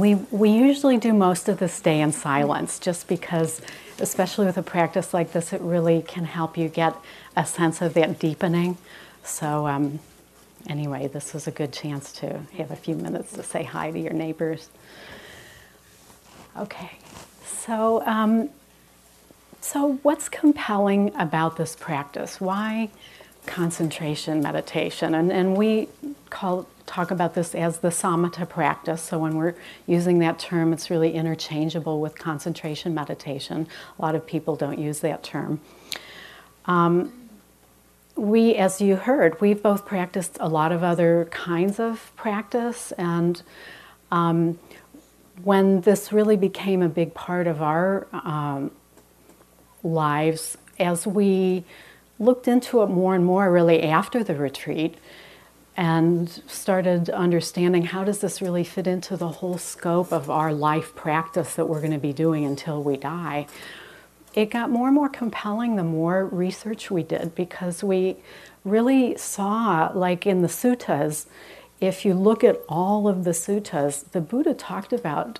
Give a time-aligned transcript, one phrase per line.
[0.00, 3.60] we, we usually do most of this day in silence just because,
[3.98, 6.96] especially with a practice like this, it really can help you get
[7.36, 8.78] a sense of that deepening.
[9.22, 10.00] So, um,
[10.66, 13.98] anyway, this was a good chance to have a few minutes to say hi to
[13.98, 14.68] your neighbors.
[16.56, 16.92] Okay,
[17.44, 18.48] so, um,
[19.60, 22.40] so what's compelling about this practice?
[22.40, 22.88] Why
[23.46, 25.14] concentration meditation?
[25.14, 25.88] And, and we
[26.30, 29.00] call, talk about this as the samatha practice.
[29.00, 29.54] So when we're
[29.86, 33.68] using that term, it's really interchangeable with concentration meditation.
[33.98, 35.60] A lot of people don't use that term.
[36.66, 37.12] Um,
[38.16, 43.40] we, as you heard, we've both practiced a lot of other kinds of practice, and
[44.10, 44.58] um,
[45.44, 48.72] when this really became a big part of our um,
[49.84, 51.64] lives, as we
[52.18, 54.96] looked into it more and more, really after the retreat,
[55.80, 60.94] and started understanding how does this really fit into the whole scope of our life
[60.94, 63.46] practice that we're going to be doing until we die.
[64.34, 68.16] It got more and more compelling the more research we did because we
[68.62, 71.24] really saw, like in the suttas,
[71.80, 75.38] if you look at all of the suttas, the Buddha talked about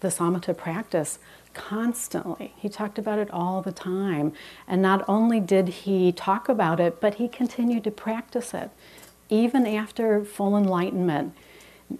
[0.00, 1.18] the samatha practice
[1.54, 2.52] constantly.
[2.56, 4.32] He talked about it all the time.
[4.68, 8.70] And not only did he talk about it, but he continued to practice it.
[9.30, 11.34] Even after full enlightenment,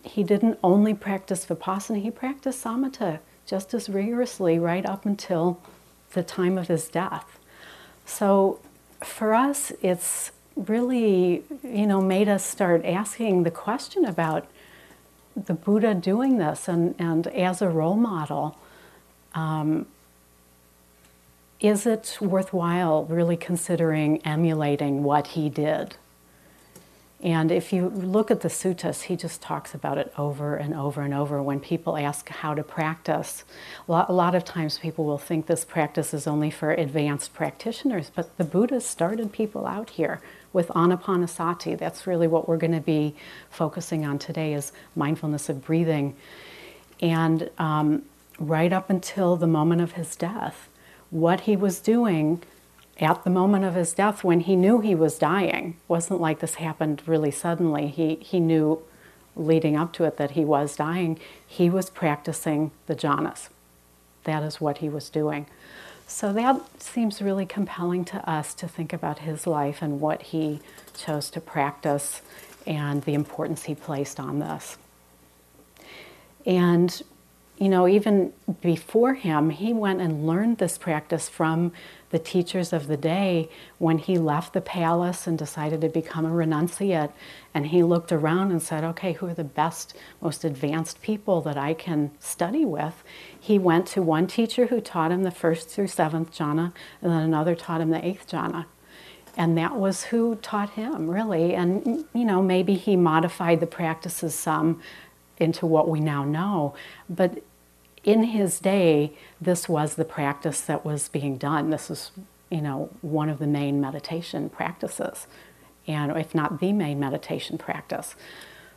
[0.03, 5.61] he didn't only practice vipassana, he practiced samatha just as rigorously right up until
[6.13, 7.39] the time of his death.
[8.07, 8.61] So
[9.03, 14.47] for us, it's really, you know, made us start asking the question about
[15.37, 18.57] the Buddha doing this and, and as a role model.
[19.35, 19.87] Um,
[21.61, 25.97] is it worthwhile really considering emulating what he did?
[27.25, 31.01] And if you look at the suttas, he just talks about it over and over
[31.01, 31.43] and over.
[31.43, 33.45] When people ask how to practice,
[33.89, 38.37] a lot, of times people will think this practice is only for advanced practitioners, but
[38.37, 40.21] the Buddha started people out here
[40.53, 41.79] with anapanasati.
[41.79, 43.15] That's really what we're going to be
[43.49, 46.15] focusing on today is mindfulness of breathing.
[47.01, 48.03] And um,
[48.39, 50.69] right up until the moment of his death,
[51.11, 52.43] what he was doing
[53.01, 55.71] at the moment of his death when he knew he was dying.
[55.71, 57.89] It wasn't like this happened really suddenly.
[57.89, 58.83] He, he knew
[59.37, 61.19] leading up to it that he was dying.
[61.47, 63.49] He was practicing the jhanas.
[64.25, 65.47] That is what he was doing.
[66.07, 70.61] So that seems really compelling to us to think about his life and what he
[70.95, 72.23] chose to practice
[72.67, 74.77] and the importance he placed on this.
[76.47, 77.03] And
[77.57, 81.73] you know, even before him, he went and learned this practice from
[82.11, 83.49] the teachers of the day
[83.79, 87.13] when he left the palace and decided to become a renunciate.
[87.53, 91.57] And he looked around and said, okay, who are the best, most advanced people that
[91.57, 93.05] I can study with?
[93.39, 96.73] He went to one teacher who taught him the first through seventh jhana,
[97.03, 98.67] and then another taught him the eighth jhana.
[99.37, 101.55] And that was who taught him, really.
[101.55, 104.81] And, you know, maybe he modified the practices some
[105.39, 106.75] into what we now know.
[107.09, 107.43] But
[108.05, 111.71] in his day, this was the practice that was being done.
[111.71, 112.11] This is,
[112.51, 115.27] you know, one of the main meditation practices,
[115.87, 118.15] and if not the main meditation practice.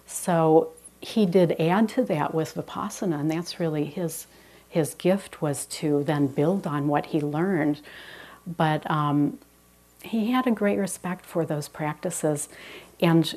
[0.05, 4.27] So he did add to that with vipassana, and that's really his
[4.69, 7.81] his gift was to then build on what he learned.
[8.45, 9.39] But um,
[10.03, 12.49] he had a great respect for those practices,
[12.99, 13.35] and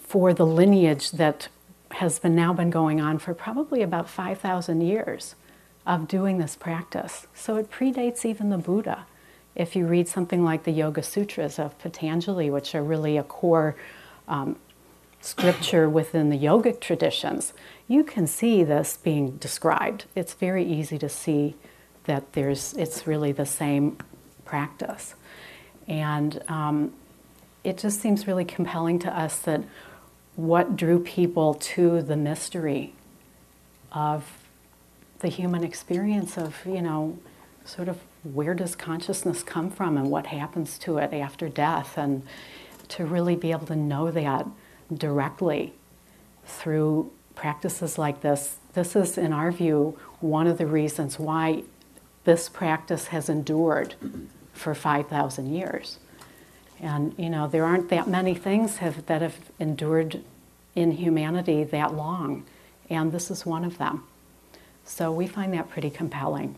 [0.00, 1.48] for the lineage that
[1.96, 5.34] has been now been going on for probably about 5,000 years
[5.86, 7.26] of doing this practice.
[7.34, 9.06] So it predates even the Buddha.
[9.54, 13.76] If you read something like the Yoga Sutras of Patanjali, which are really a core
[14.28, 14.56] um,
[15.22, 17.54] scripture within the yogic traditions,
[17.88, 20.04] you can see this being described.
[20.14, 21.54] It's very easy to see
[22.04, 23.96] that there's it's really the same
[24.44, 25.14] practice,
[25.88, 26.92] and um,
[27.64, 29.62] it just seems really compelling to us that
[30.36, 32.94] what drew people to the mystery
[33.90, 34.24] of
[35.20, 37.18] the human experience of, you know,
[37.64, 42.22] sort of where does consciousness come from and what happens to it after death, and
[42.88, 44.46] to really be able to know that
[44.92, 45.72] directly
[46.44, 48.58] through practices like this.
[48.74, 51.62] This is, in our view, one of the reasons why
[52.24, 53.94] this practice has endured
[54.52, 55.98] for 5,000 years.
[56.80, 60.22] And you know, there aren't that many things have, that have endured
[60.74, 62.44] in humanity that long,
[62.90, 64.04] and this is one of them.
[64.84, 66.56] So we find that pretty compelling.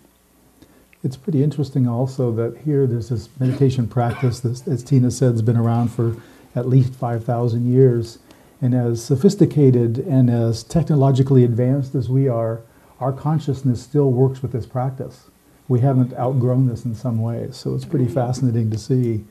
[1.05, 5.43] It's pretty interesting also that here there's this meditation practice that, as Tina said, has
[5.43, 6.17] been around for
[6.57, 8.19] at least 5,000 years.
[8.61, 12.61] And as sophisticated and as technologically advanced as we are,
[12.99, 15.27] our consciousness still works with this practice.
[15.69, 19.25] We haven't outgrown this in some ways, so it's pretty fascinating to see.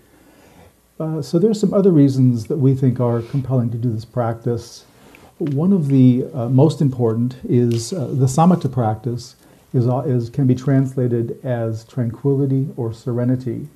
[1.00, 4.86] Uh, so there's some other reasons that we think are compelling to do this practice.
[5.38, 9.36] One of the uh, most important is uh, the samatha practice
[9.74, 13.68] is, uh, is, can be translated as tranquility or serenity.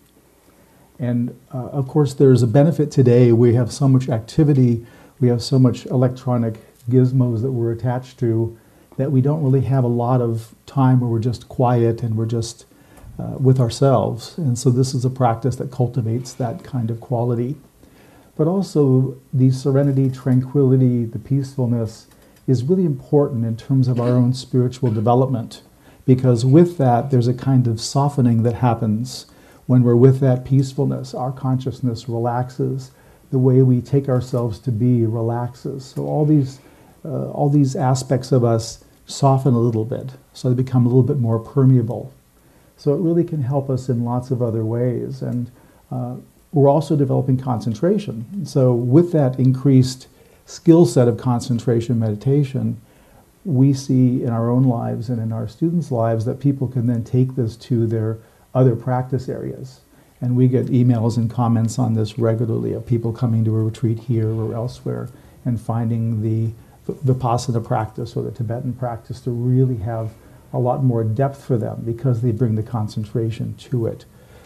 [0.97, 3.31] And uh, of course, there's a benefit today.
[3.31, 4.85] We have so much activity,
[5.19, 6.55] we have so much electronic
[6.89, 8.57] gizmos that we're attached to
[8.97, 12.25] that we don't really have a lot of time where we're just quiet and we're
[12.25, 12.65] just
[13.19, 14.37] uh, with ourselves.
[14.37, 17.55] And so, this is a practice that cultivates that kind of quality.
[18.37, 22.07] But also, the serenity, tranquility, the peacefulness
[22.47, 25.61] is really important in terms of our own spiritual development
[26.05, 29.27] because with that, there's a kind of softening that happens
[29.67, 31.13] when we're with that peacefulness.
[31.13, 32.91] Our consciousness relaxes.
[33.29, 35.85] The way we take ourselves to be relaxes.
[35.85, 36.59] So all these,
[37.05, 41.03] uh, all these aspects of us soften a little bit, so they become a little
[41.03, 42.13] bit more permeable.
[42.81, 45.21] So it really can help us in lots of other ways.
[45.21, 45.51] And
[45.91, 46.15] uh,
[46.51, 48.43] we're also developing concentration.
[48.43, 50.07] So with that increased
[50.47, 52.81] skill set of concentration meditation,
[53.45, 57.03] we see in our own lives and in our students' lives that people can then
[57.03, 58.17] take this to their
[58.55, 59.81] other practice areas.
[60.19, 63.99] And we get emails and comments on this regularly of people coming to a retreat
[63.99, 65.07] here or elsewhere
[65.45, 66.51] and finding the
[66.91, 70.13] Vipassana practice or the Tibetan practice to really have
[70.53, 74.05] a lot more depth for them because they bring the concentration to it.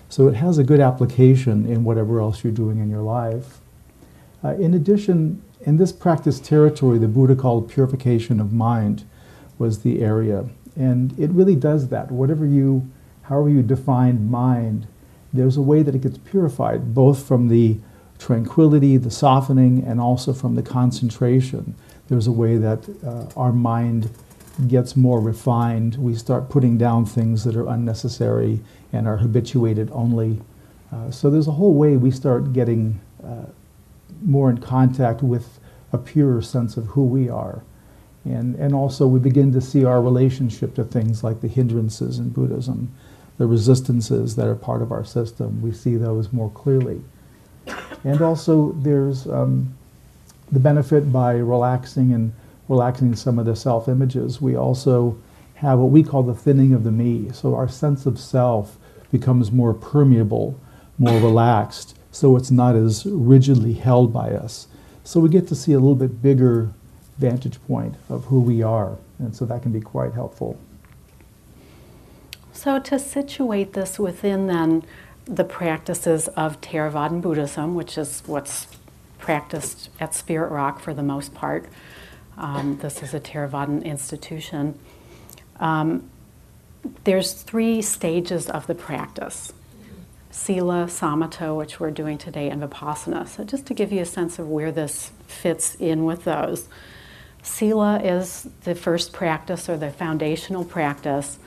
[0.10, 3.60] So it has a good application in whatever else you're doing in your life.
[4.44, 9.04] Uh, in addition, in this practice territory, the Buddha called purification of mind
[9.57, 10.46] was the area.
[10.75, 12.12] And it really does that.
[12.12, 12.90] Whatever you,
[13.24, 14.88] however you define mind,
[15.34, 17.78] there's a way that it gets purified, both from the
[18.19, 21.75] tranquility, the softening, and also from the concentration.
[22.07, 24.10] There's a way that uh, our mind
[24.68, 25.96] gets more refined.
[25.96, 28.62] We start putting down things that are unnecessary
[28.94, 30.42] and are habituated only.
[30.92, 33.46] Uh, so there's a whole way we start getting uh,
[34.24, 35.60] more in contact with
[35.92, 37.63] a purer sense of who we are.
[38.24, 42.30] And, and also, we begin to see our relationship to things like the hindrances in
[42.30, 42.92] Buddhism,
[43.38, 45.62] the resistances that are part of our system.
[45.62, 47.02] We see those more clearly.
[48.04, 49.75] And also, there's um,
[50.52, 52.34] the benefit by relaxing and
[52.67, 54.41] relaxing some of the self images.
[54.41, 55.17] We also
[55.56, 57.31] have what we call the thinning of the me.
[57.31, 58.77] So, our sense of self
[59.12, 60.59] becomes more permeable,
[60.97, 64.67] more relaxed so it's not as rigidly held by us.
[65.03, 66.71] So we get to see a little bit bigger
[67.17, 70.57] vantage point of who we are, and so that can be quite helpful.
[72.53, 74.85] So to situate this within then
[75.25, 78.68] the practices of Theravadan Buddhism, which is what's
[79.19, 81.68] practiced at Spirit Rock for the most part.
[82.37, 84.77] Um, this is a Theravadan institution.
[85.59, 86.09] Um,
[87.03, 89.53] there's three stages of the practice.
[90.31, 93.27] Sila, Samatha, which we're doing today, and Vipassana.
[93.27, 96.67] So, just to give you a sense of where this fits in with those.
[97.41, 101.39] Sila is the first practice or the foundational practice,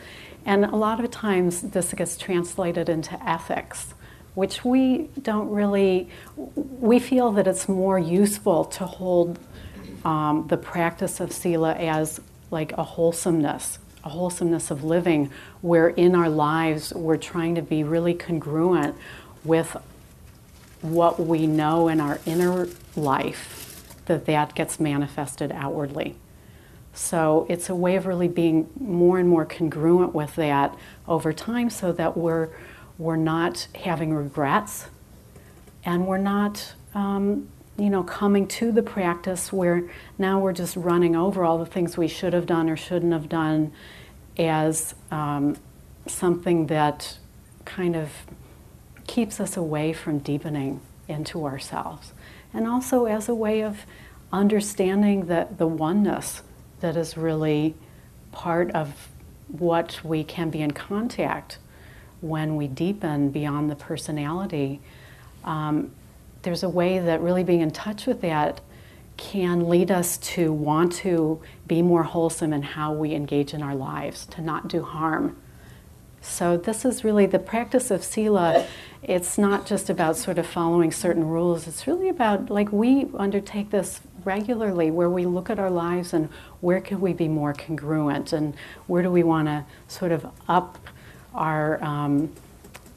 [0.46, 3.92] and a lot of times this gets translated into ethics,
[4.34, 9.38] which we don't really, we feel that it's more useful to hold
[10.04, 16.14] um, the practice of Sila as like a wholesomeness a wholesomeness of living where in
[16.14, 18.96] our lives we're trying to be really congruent
[19.44, 19.76] with
[20.80, 26.14] what we know in our inner life that that gets manifested outwardly.
[26.94, 30.76] So it's a way of really being more and more congruent with that
[31.06, 32.48] over time so that we're
[32.96, 34.86] we're not having regrets
[35.84, 41.14] and we're not um, you know coming to the practice where now we're just running
[41.14, 43.72] over all the things we should have done or shouldn't have done
[44.36, 45.56] as um,
[46.06, 47.18] something that
[47.64, 48.10] kind of
[49.06, 52.12] keeps us away from deepening into ourselves.
[52.52, 53.80] And also as a way of
[54.32, 56.42] understanding the, the oneness
[56.80, 57.74] that is really
[58.32, 59.08] part of
[59.48, 61.58] what we can be in contact
[62.20, 64.80] when we deepen beyond the personality.
[65.44, 65.92] Um,
[66.48, 68.62] there's a way that really being in touch with that
[69.18, 73.74] can lead us to want to be more wholesome in how we engage in our
[73.74, 75.36] lives, to not do harm.
[76.22, 78.66] So, this is really the practice of Sila.
[79.02, 83.68] It's not just about sort of following certain rules, it's really about like we undertake
[83.68, 86.30] this regularly where we look at our lives and
[86.62, 88.54] where can we be more congruent and
[88.86, 90.78] where do we want to sort of up
[91.34, 92.32] our um,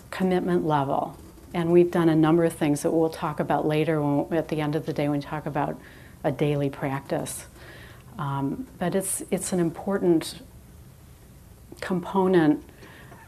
[0.09, 1.17] commitment level.
[1.53, 4.61] And we've done a number of things that we'll talk about later when, at the
[4.61, 5.77] end of the day when we talk about
[6.23, 7.45] a daily practice.
[8.17, 10.41] Um, but it's, it's an important
[11.81, 12.63] component,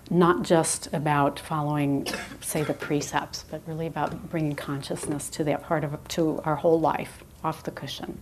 [0.10, 2.08] not just about following,
[2.42, 6.80] say, the precepts, but really about bringing consciousness to that part of to our whole
[6.80, 8.20] life off the cushion.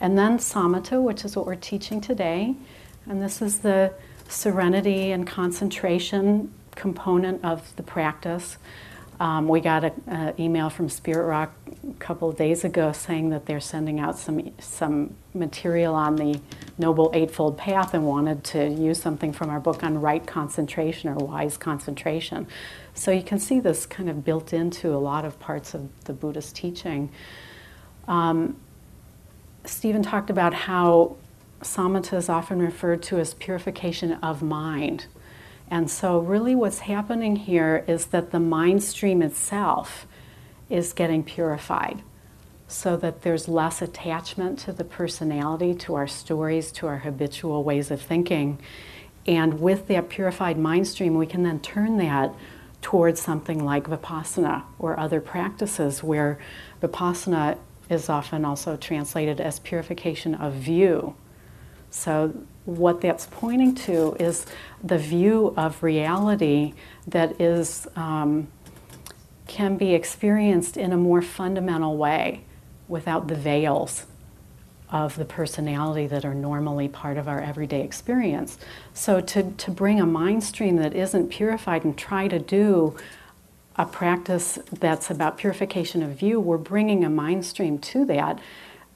[0.00, 2.54] And then samatha, which is what we're teaching today,
[3.06, 3.92] and this is the
[4.28, 8.58] serenity and concentration component of the practice.
[9.20, 11.52] Um, we got an email from Spirit Rock
[11.88, 16.40] a couple of days ago saying that they're sending out some some material on the
[16.78, 21.16] Noble Eightfold Path and wanted to use something from our book on right concentration or
[21.16, 22.46] wise concentration.
[22.94, 26.12] So you can see this kind of built into a lot of parts of the
[26.12, 27.10] Buddhist teaching.
[28.06, 28.56] Um,
[29.64, 31.16] Stephen talked about how
[31.60, 35.06] samatha is often referred to as purification of mind.
[35.70, 40.06] And so, really, what's happening here is that the mind stream itself
[40.70, 42.02] is getting purified
[42.68, 47.90] so that there's less attachment to the personality, to our stories, to our habitual ways
[47.90, 48.58] of thinking.
[49.26, 52.34] And with that purified mind stream, we can then turn that
[52.80, 56.38] towards something like vipassana or other practices where
[56.82, 57.58] vipassana
[57.90, 61.14] is often also translated as purification of view.
[61.90, 62.34] So,
[62.68, 64.44] what that's pointing to is
[64.84, 66.74] the view of reality
[67.06, 68.46] that is um,
[69.46, 72.42] can be experienced in a more fundamental way
[72.86, 74.04] without the veils
[74.90, 78.58] of the personality that are normally part of our everyday experience.
[78.92, 82.96] So, to, to bring a mind stream that isn't purified and try to do
[83.76, 88.38] a practice that's about purification of view, we're bringing a mind stream to that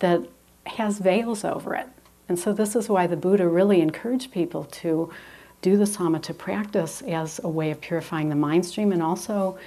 [0.01, 0.21] that
[0.67, 1.89] has veils over it.
[2.29, 5.13] And so, this is why the Buddha really encouraged people to
[5.61, 9.59] do the samatha practice as a way of purifying the mind stream and also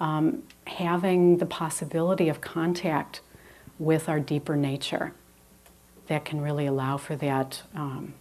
[0.00, 3.20] um, having the possibility of contact
[3.78, 5.12] with our deeper nature
[6.08, 7.62] that can really allow for that.
[7.74, 8.14] Um,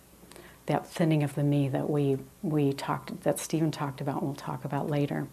[0.67, 4.35] that thinning of the me that we, we talked that Stephen talked about and we'll
[4.35, 5.27] talk about later.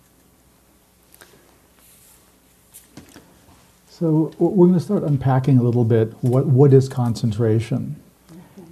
[3.89, 8.01] So we're going to start unpacking a little bit what, what is concentration.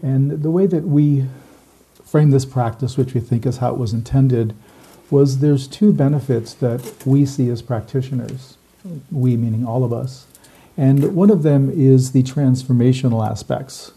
[0.03, 1.27] And the way that we
[2.05, 4.55] frame this practice, which we think is how it was intended,
[5.11, 8.57] was there's two benefits that we see as practitioners,
[9.11, 10.27] we meaning all of us.
[10.77, 13.93] And one of them is the transformational aspects.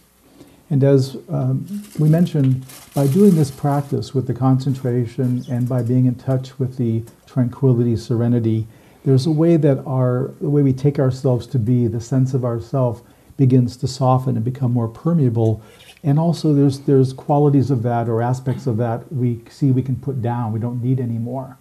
[0.70, 6.06] And as um, we mentioned, by doing this practice with the concentration and by being
[6.06, 8.68] in touch with the tranquility, serenity,
[9.04, 12.44] there's a way that our the way we take ourselves to be, the sense of
[12.44, 13.04] ourself
[13.38, 15.62] begins to soften and become more permeable.
[16.06, 19.98] And also there's there's qualities of that or aspects of that we see we can
[19.98, 21.58] put down, we don't need anymore.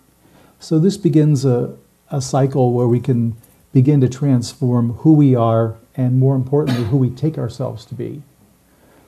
[0.61, 1.77] So this begins a,
[2.11, 3.37] a cycle where we can
[3.73, 8.23] begin to transform who we are and more importantly who we take ourselves to be.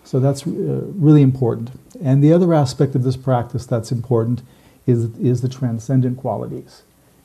[0.02, 1.70] So that's uh, really important.
[2.02, 4.42] And the other aspect of this practice that's important
[4.86, 6.82] is, is the transcendent qualities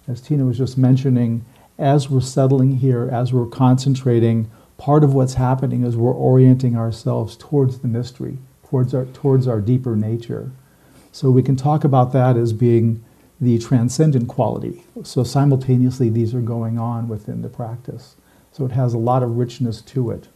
[0.08, 1.46] as Tina was just mentioning,
[1.78, 4.50] as we're settling here, as we're concentrating,
[4.82, 9.62] part of what's happening is we're orienting ourselves towards the mystery, towards our, towards our
[9.62, 10.50] deeper nature.
[11.12, 13.04] So we can talk about that as being
[13.40, 14.84] the transcendent quality.
[15.04, 18.16] So simultaneously, these are going on within the practice.
[18.52, 20.30] So it has a lot of richness to it.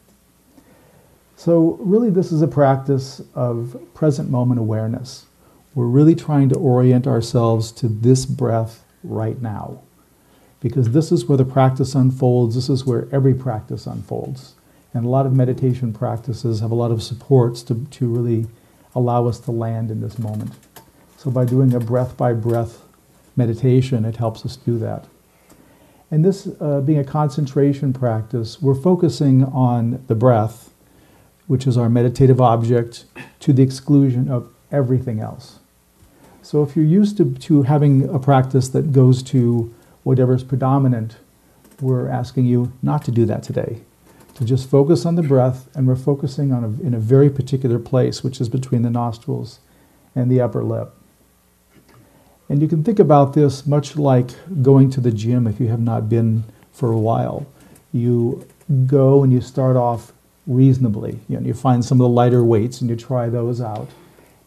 [1.36, 5.26] So, really, this is a practice of present moment awareness.
[5.74, 9.82] We're really trying to orient ourselves to this breath right now.
[10.66, 14.56] Because this is where the practice unfolds, this is where every practice unfolds.
[14.96, 18.48] And a lot of meditation practices have a lot of supports to, to really
[18.96, 20.54] allow us to land in this moment.
[21.18, 22.82] So by doing a breath by breath
[23.36, 25.06] meditation, it helps us do that.
[26.10, 30.72] And this uh, being a concentration practice, we're focusing on the breath,
[31.46, 33.06] which is our meditative object,
[33.42, 35.60] to the exclusion of everything else.
[36.42, 39.72] So if you're used to, to having a practice that goes to
[40.06, 41.18] whatever is predominant,
[41.82, 43.82] we're asking you not to do that today.
[44.36, 47.80] To just focus on the breath, and we're focusing on a, in a very particular
[47.80, 49.60] place, which is between the nostrils
[50.14, 50.94] and the upper lip.
[52.48, 54.30] And you can think about this much like
[54.62, 57.48] going to the gym if you have not been for a while.
[57.92, 58.48] You
[58.86, 60.14] go and you start off
[60.46, 61.20] reasonably.
[61.28, 63.90] You, know, you find some of the lighter weights and you try those out.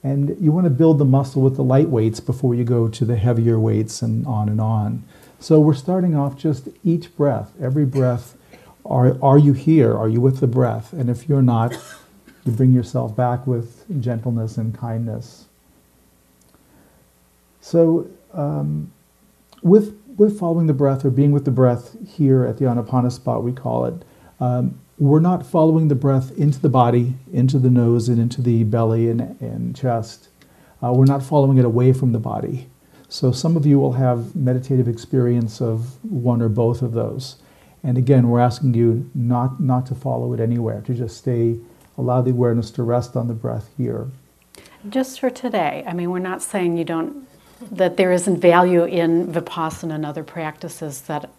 [0.05, 3.05] And you want to build the muscle with the light weights before you go to
[3.05, 5.03] the heavier weights and on and on.
[5.41, 8.37] So we're starting off just each breath, every breath.
[8.85, 9.97] Are, are you here?
[9.97, 10.93] Are you with the breath?
[10.93, 11.73] And if you're not,
[12.45, 15.47] you bring yourself back with gentleness and kindness.
[17.61, 18.93] So, um,
[19.63, 23.45] with, with following the breath or being with the breath here at the Anapana spot,
[23.45, 24.03] we call it,
[24.41, 28.65] um, we're not following the breath into the body, into the nose, and into the
[28.65, 30.29] belly and, and chest.
[30.83, 32.69] Uh, we're not following it away from the body.
[33.09, 37.37] So some of you will have meditative experience of one or both of those.
[37.83, 41.57] And again, we're asking you not, not to follow it anywhere, to just stay,
[41.97, 44.09] allow the awareness to rest on the breath here.
[44.89, 47.27] Just for today, I mean, we're not saying you don't,
[47.71, 51.31] that there isn't value in Vipassana and other practices that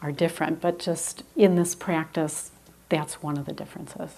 [0.00, 2.50] are different, but just in this practice,
[2.88, 4.10] that's one of the differences.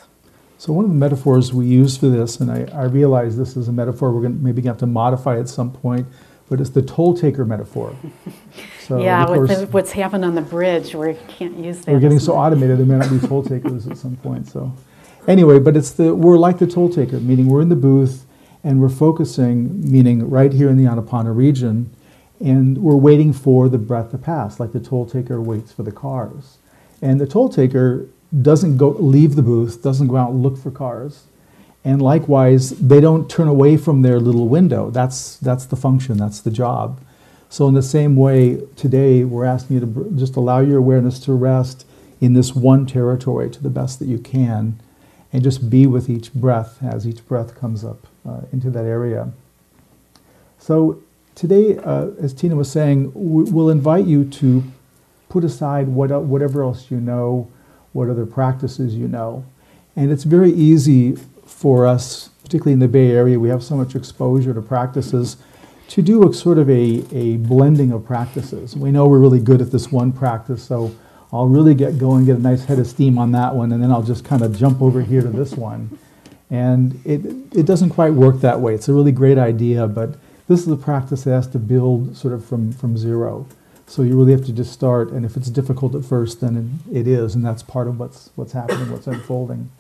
[0.59, 3.69] So one of the metaphors we use for this, and I, I realize this is
[3.69, 6.07] a metaphor we're going to maybe have to modify at some point,
[6.49, 7.95] but it's the toll taker metaphor.
[8.85, 11.93] So yeah, with the, what's happened on the bridge, we can't use that.
[11.93, 14.47] We're getting so automated, there may not be toll takers at some point.
[14.47, 14.75] So,
[15.27, 18.27] anyway, but it's the we're like the toll taker, meaning we're in the booth
[18.63, 21.95] and we're focusing, meaning right here in the Anapana region,
[22.41, 25.93] and we're waiting for the breath to pass, like the toll taker waits for the
[25.93, 26.59] cars.
[27.01, 28.07] And the toll taker
[28.43, 31.25] doesn't go leave the booth, doesn't go out and look for cars.
[31.85, 34.91] And likewise, they don't turn away from their little window.
[34.91, 36.99] That's, that's the function, that's the job.
[37.51, 41.35] So, in the same way, today we're asking you to just allow your awareness to
[41.35, 41.87] rest
[42.21, 44.81] in this one territory to the best that you can,
[45.33, 49.31] and just be with each breath as each breath comes up uh, into that area.
[50.59, 51.03] So,
[51.35, 54.65] today, uh, as Tina was saying, we'll invite you to
[55.29, 57.51] put aside what, whatever else you know,
[57.93, 59.45] what other practices you know.
[59.95, 61.19] And it's very easy
[61.65, 65.39] for us, particularly in the Bay Area, we have so much exposure to practices,
[65.89, 68.77] to do a sort of a, a blending of practices.
[68.77, 70.95] We know we're really good at this one practice, so
[71.33, 73.91] I'll really get going, get a nice head of steam on that one, and then
[73.91, 75.99] I'll just kind of jump over here to this one.
[76.51, 77.25] And it,
[77.59, 78.75] it doesn't quite work that way.
[78.75, 80.19] It's a really great idea, but
[80.49, 83.47] this is a practice that has to build sort of from, from zero.
[83.87, 87.09] So you really have to just start, and if it's difficult at first, then it
[87.09, 89.71] is, and that's part of what's, what's happening, what's unfolding.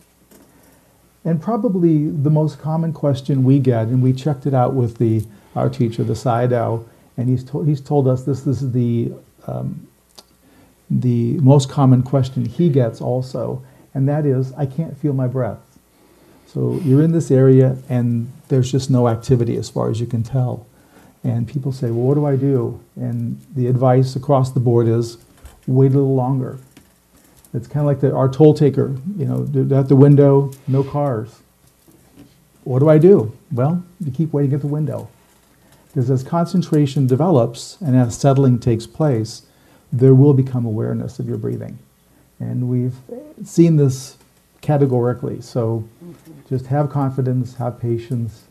[1.24, 5.24] And probably the most common question we get, and we checked it out with the,
[5.56, 6.84] our teacher, the Sayadaw,
[7.16, 9.12] and he's, to, he's told us this, this is the,
[9.46, 9.88] um,
[10.90, 13.62] the most common question he gets also,
[13.94, 15.60] and that is, I can't feel my breath.
[16.46, 20.22] So you're in this area and there's just no activity as far as you can
[20.22, 20.66] tell.
[21.24, 22.80] And people say, well, what do I do?
[22.96, 25.18] And the advice across the board is
[25.66, 26.58] wait a little longer.
[27.54, 31.40] It's kind of like the, our toll taker, you know, at the window, no cars.
[32.64, 33.32] What do I do?
[33.52, 35.08] Well, you keep waiting at the window.
[35.86, 39.42] Because as concentration develops and as settling takes place,
[39.92, 41.78] there will become awareness of your breathing.
[42.40, 42.96] And we've
[43.44, 44.16] seen this
[44.60, 45.40] categorically.
[45.40, 45.88] So
[46.48, 48.44] just have confidence, have patience,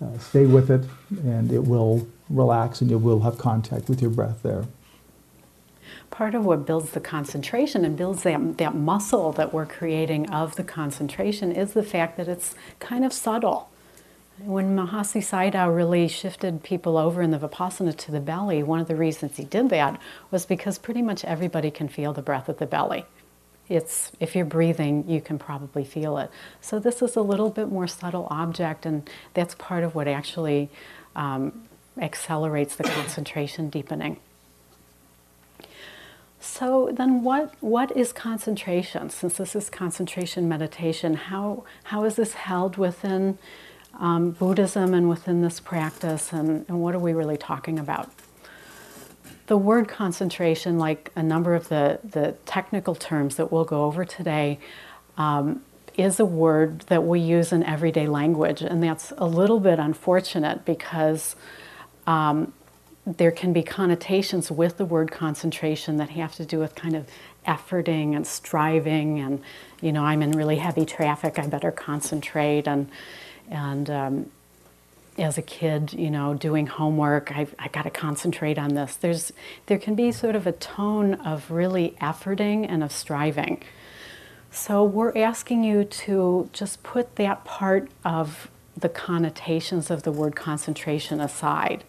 [0.00, 0.84] uh, stay with it,
[1.24, 4.64] and it will relax and you will have contact with your breath there
[6.14, 10.54] part of what builds the concentration and builds that, that muscle that we're creating of
[10.54, 13.68] the concentration is the fact that it's kind of subtle.
[14.38, 18.86] When Mahasi Sayadaw really shifted people over in the Vipassana to the belly, one of
[18.86, 20.00] the reasons he did that
[20.30, 23.06] was because pretty much everybody can feel the breath at the belly.
[23.68, 26.30] It's if you're breathing, you can probably feel it.
[26.60, 30.70] So this is a little bit more subtle object, and that's part of what actually
[31.16, 31.64] um,
[31.98, 34.20] accelerates the concentration deepening.
[36.44, 39.08] So then what, what is concentration?
[39.08, 43.38] Since this is concentration meditation, how, how is this held within
[43.98, 48.10] um, Buddhism and within this practice and, and what are we really talking about?
[49.46, 54.04] The word concentration, like a number of the, the technical terms that we'll go over
[54.04, 54.58] today,
[55.16, 55.62] um,
[55.96, 60.64] is a word that we use in everyday language, and that's a little bit unfortunate
[60.64, 61.36] because
[62.06, 62.52] um,
[63.06, 67.06] there can be connotations with the word concentration that have to do with kind of
[67.46, 69.42] efforting and striving and
[69.82, 72.66] you know i'm in really heavy traffic i better concentrate.
[72.66, 72.90] And
[73.50, 74.30] and um,
[75.18, 78.96] as a kid you know doing homework i've, i got to concentrate on this.
[78.96, 79.32] There's
[79.66, 83.62] there can be sort of a tone of really efforting and of striving.
[84.50, 90.36] So we're asking you to just put that part of the connotations of the word
[90.36, 91.84] concentration aside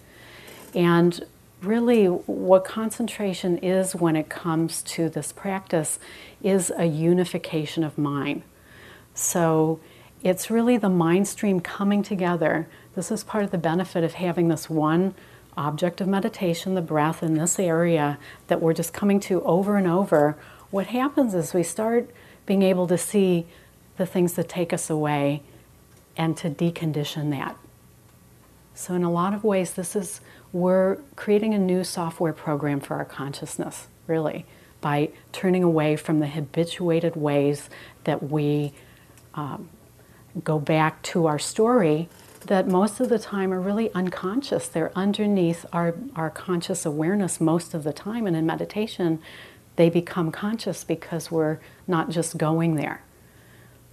[0.76, 1.26] and
[1.62, 5.98] really, what concentration is when it comes to this practice
[6.44, 8.44] is a unification of mind.
[9.14, 9.80] So
[10.22, 12.68] it's really the mind stream coming together.
[12.94, 15.16] This is part of the benefit of having this one
[15.58, 19.88] object of meditation, the breath, in this area that we're just coming to over and
[19.88, 20.38] over.
[20.70, 22.10] What happens is we start
[22.46, 23.46] being able to see
[23.96, 25.42] the things that take us away
[26.18, 27.56] and to decondition that.
[28.74, 30.20] So, in a lot of ways, this is
[30.56, 34.46] we're creating a new software program for our consciousness, really,
[34.80, 37.70] by turning away from the habituated ways
[38.06, 38.72] that we
[39.34, 39.68] um,
[40.46, 42.08] go back to our story
[42.46, 44.70] that most of the time are really unconscious.
[44.70, 48.26] They're underneath our, our conscious awareness most of the time.
[48.26, 49.20] And in meditation,
[49.76, 53.02] they become conscious because we're not just going there.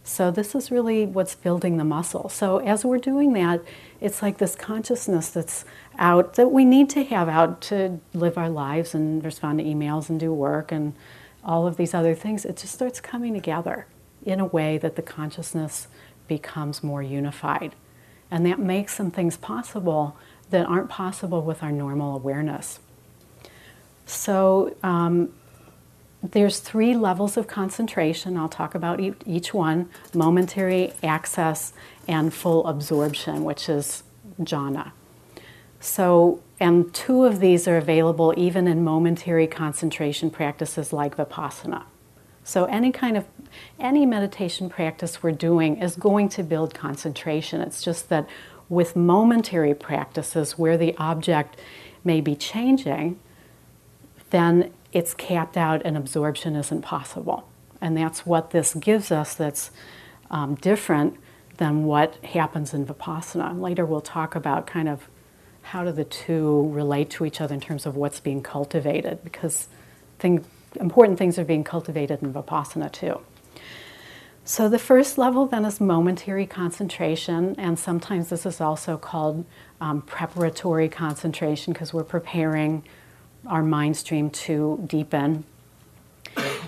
[0.05, 2.29] So, this is really what's building the muscle.
[2.29, 3.63] So, as we're doing that,
[4.01, 5.65] it's like this consciousness that's
[5.99, 10.09] out that we need to have out to live our lives and respond to emails
[10.09, 10.95] and do work and
[11.45, 12.45] all of these other things.
[12.45, 13.87] It just starts coming together
[14.25, 15.89] in a way that the consciousness
[16.29, 17.75] becomes more unified.
[18.31, 20.17] And that makes some things possible
[20.51, 22.79] that aren't possible with our normal awareness.
[24.07, 25.33] So, um,
[26.23, 28.37] there's three levels of concentration.
[28.37, 31.73] I'll talk about each one momentary, access,
[32.07, 34.05] and full absorption, which is
[34.41, 34.93] jhana.
[35.83, 41.83] So, and two of these are available even in momentary concentration practices like vipassana.
[42.45, 43.27] So, any kind of
[43.81, 47.61] any meditation practice we're doing is going to build concentration.
[47.61, 48.29] It's just that
[48.69, 51.59] with momentary practices where the object
[52.05, 53.19] may be changing,
[54.31, 57.49] then it's capped out and absorption isn't possible.
[57.81, 59.73] And that's what this gives us that's
[60.31, 61.17] um, different
[61.57, 63.61] than what happens in Vipassana.
[63.61, 65.09] Later we'll talk about kind of
[65.63, 69.69] how do the two relate to each other in terms of what's being cultivated, because
[70.19, 70.45] thing,
[70.81, 73.21] important things are being cultivated in Vipassana too.
[74.45, 79.45] So the first level then is momentary concentration, and sometimes this is also called
[79.81, 82.83] um, preparatory concentration because we're preparing
[83.47, 85.45] our mind stream to deepen.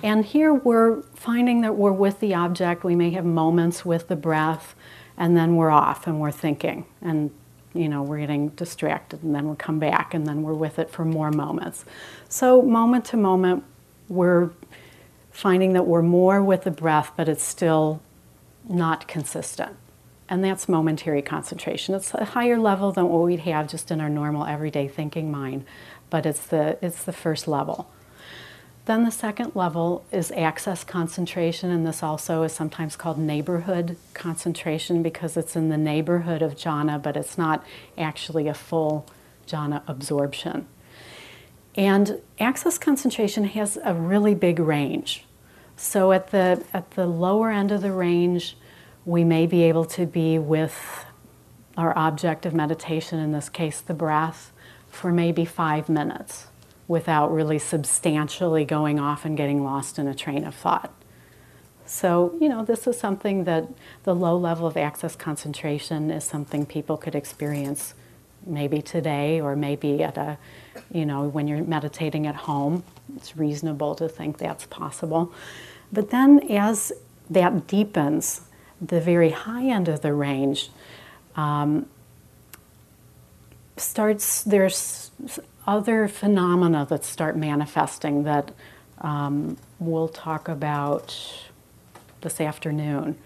[0.03, 2.85] And here we're finding that we're with the object.
[2.85, 4.75] We may have moments with the breath,
[5.17, 6.87] and then we're off and we're thinking.
[7.01, 7.33] And,
[7.75, 10.91] you know, we're getting distracted, and then we come back, and then we're with it
[10.91, 11.85] for more moments.
[12.29, 13.65] So, moment to moment,
[14.09, 14.51] we're
[15.31, 18.01] finding that we're more with the breath, but it's still
[18.69, 19.77] not consistent.
[20.29, 21.95] And that's momentary concentration.
[21.95, 25.65] It's a higher level than what we'd have just in our normal everyday thinking mind
[26.15, 27.91] but it's the, it's the first level.
[28.87, 35.03] Then the second level is access concentration, and this also is sometimes called neighborhood concentration
[35.03, 37.65] because it's in the neighborhood of jhana, but it's not
[37.97, 39.07] actually a full
[39.47, 40.67] jhana absorption.
[41.75, 45.25] And access concentration has a really big range.
[45.77, 48.57] So at the, at the lower end of the range,
[49.07, 51.07] we may be able to be with
[51.77, 54.53] our object of meditation, in this case, the breath,
[54.89, 56.49] for maybe five minutes
[56.87, 60.93] without really substantially going off and getting lost in a train of thought.
[61.87, 63.69] So, you know, this is something that
[64.05, 67.95] the low level of access concentration is something people could experience
[68.47, 70.39] maybe today or maybe at a,
[70.91, 72.85] you know, when you're meditating at home.
[73.17, 75.33] It's reasonable to think that's possible.
[75.93, 76.93] But then as
[77.31, 78.43] that deepens,
[78.81, 80.71] the very high end of the range,
[81.37, 81.87] um,
[83.77, 85.11] starts there's
[85.67, 88.53] other phenomena that start manifesting that
[88.99, 91.17] um, we'll talk about
[92.21, 93.17] this afternoon.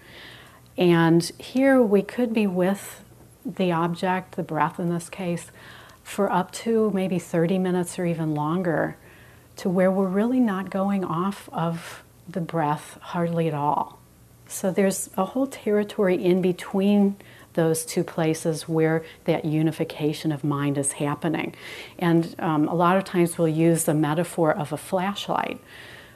[0.77, 3.03] And here we could be with
[3.45, 5.51] the object, the breath in this case,
[6.03, 8.97] for up to maybe 30 minutes or even longer,
[9.57, 13.99] to where we're really not going off of the breath hardly at all.
[14.47, 17.17] So there's a whole territory in between
[17.53, 21.55] those two places where that unification of mind is happening.
[21.97, 25.59] And um, a lot of times we'll use the metaphor of a flashlight.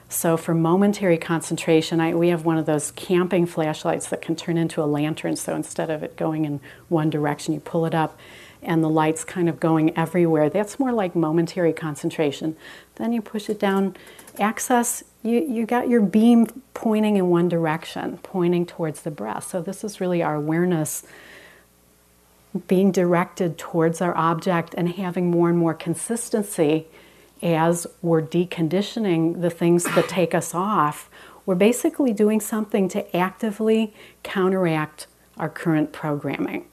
[0.08, 4.56] So, for momentary concentration, I, we have one of those camping flashlights that can turn
[4.56, 5.34] into a lantern.
[5.34, 8.16] So, instead of it going in one direction, you pull it up
[8.64, 10.48] and the light's kind of going everywhere.
[10.48, 12.56] That's more like momentary concentration.
[12.96, 13.96] Then you push it down.
[14.38, 19.48] Access, you, you got your beam pointing in one direction, pointing towards the breath.
[19.48, 21.04] So, this is really our awareness
[22.68, 26.86] being directed towards our object and having more and more consistency
[27.42, 31.10] as we're deconditioning the things that take us off,
[31.44, 33.92] we're basically doing something to actively
[34.22, 36.64] counteract our current programming.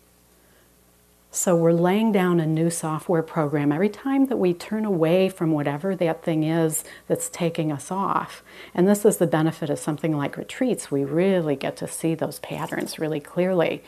[1.34, 5.54] So we're laying down a new software program every time that we turn away from
[5.54, 8.44] whatever that thing is that's taking us off.
[8.74, 10.92] And this is the benefit of something like retreats.
[10.92, 13.82] We really get to see those patterns really clearly.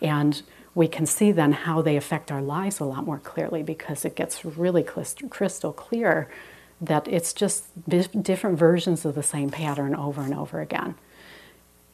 [0.00, 0.40] And
[0.74, 4.16] we can see then how they affect our lives a lot more clearly because it
[4.16, 6.30] gets really crystal clear
[6.80, 10.94] that it's just different versions of the same pattern over and over again.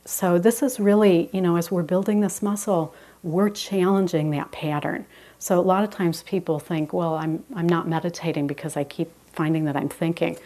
[0.05, 5.07] So, this is really, you know, as we're building this muscle, we're challenging that pattern.
[5.38, 9.11] So, a lot of times people think, well, I'm, I'm not meditating because I keep
[9.33, 10.38] finding that I'm thinking.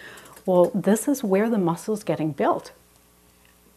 [0.47, 2.73] Well, this is where the muscle is getting built.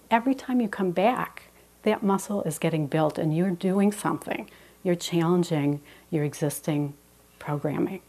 [0.09, 1.43] Every time you come back,
[1.83, 4.49] that muscle is getting built and you're doing something.
[4.83, 6.93] You're challenging your existing
[7.39, 8.01] programming.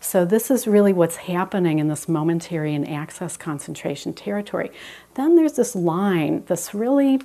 [0.00, 4.70] So, this is really what's happening in this momentary and access concentration territory.
[5.14, 7.20] Then there's this line, this really,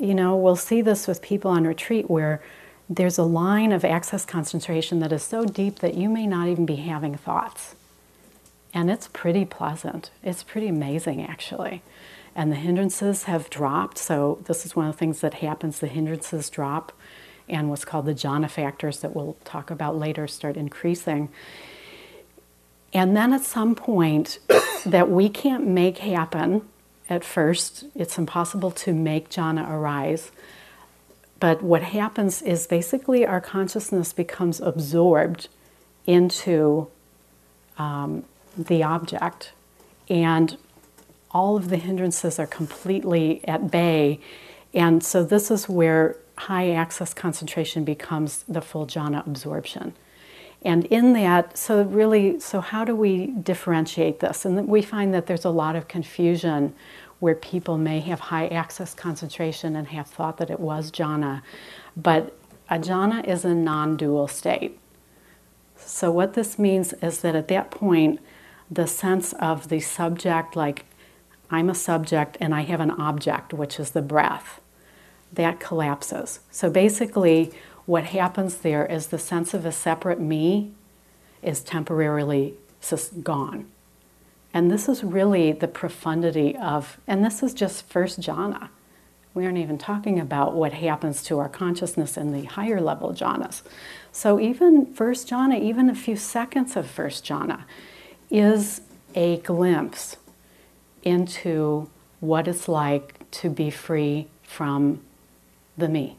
[0.00, 2.40] you know, we'll see this with people on retreat where
[2.88, 6.66] there's a line of access concentration that is so deep that you may not even
[6.66, 7.76] be having thoughts.
[8.72, 10.10] And it's pretty pleasant.
[10.22, 11.82] It's pretty amazing, actually.
[12.34, 13.98] And the hindrances have dropped.
[13.98, 16.92] So, this is one of the things that happens the hindrances drop,
[17.48, 21.28] and what's called the jhana factors that we'll talk about later start increasing.
[22.92, 24.38] And then at some point
[24.86, 26.62] that we can't make happen
[27.10, 30.30] at first, it's impossible to make jhana arise.
[31.40, 35.48] But what happens is basically our consciousness becomes absorbed
[36.06, 36.88] into
[37.78, 38.24] um,
[38.56, 39.52] the object,
[40.08, 40.56] and
[41.32, 44.20] all of the hindrances are completely at bay.
[44.72, 49.94] And so, this is where high access concentration becomes the full jhana absorption.
[50.62, 54.44] And in that, so really, so how do we differentiate this?
[54.44, 56.74] And we find that there's a lot of confusion
[57.18, 61.42] where people may have high access concentration and have thought that it was jhana.
[61.96, 62.36] But
[62.68, 64.78] a jhana is a non dual state.
[65.76, 68.20] So, what this means is that at that point,
[68.70, 70.84] the sense of the subject, like
[71.50, 74.60] I'm a subject and I have an object, which is the breath,
[75.32, 76.40] that collapses.
[76.50, 77.52] So, basically,
[77.90, 80.70] what happens there is the sense of a separate me
[81.42, 82.54] is temporarily
[83.24, 83.66] gone.
[84.54, 88.68] And this is really the profundity of, and this is just first jhana.
[89.34, 93.62] We aren't even talking about what happens to our consciousness in the higher level jhanas.
[94.12, 97.64] So, even first jhana, even a few seconds of first jhana,
[98.30, 98.82] is
[99.16, 100.16] a glimpse
[101.02, 105.00] into what it's like to be free from
[105.76, 106.16] the me.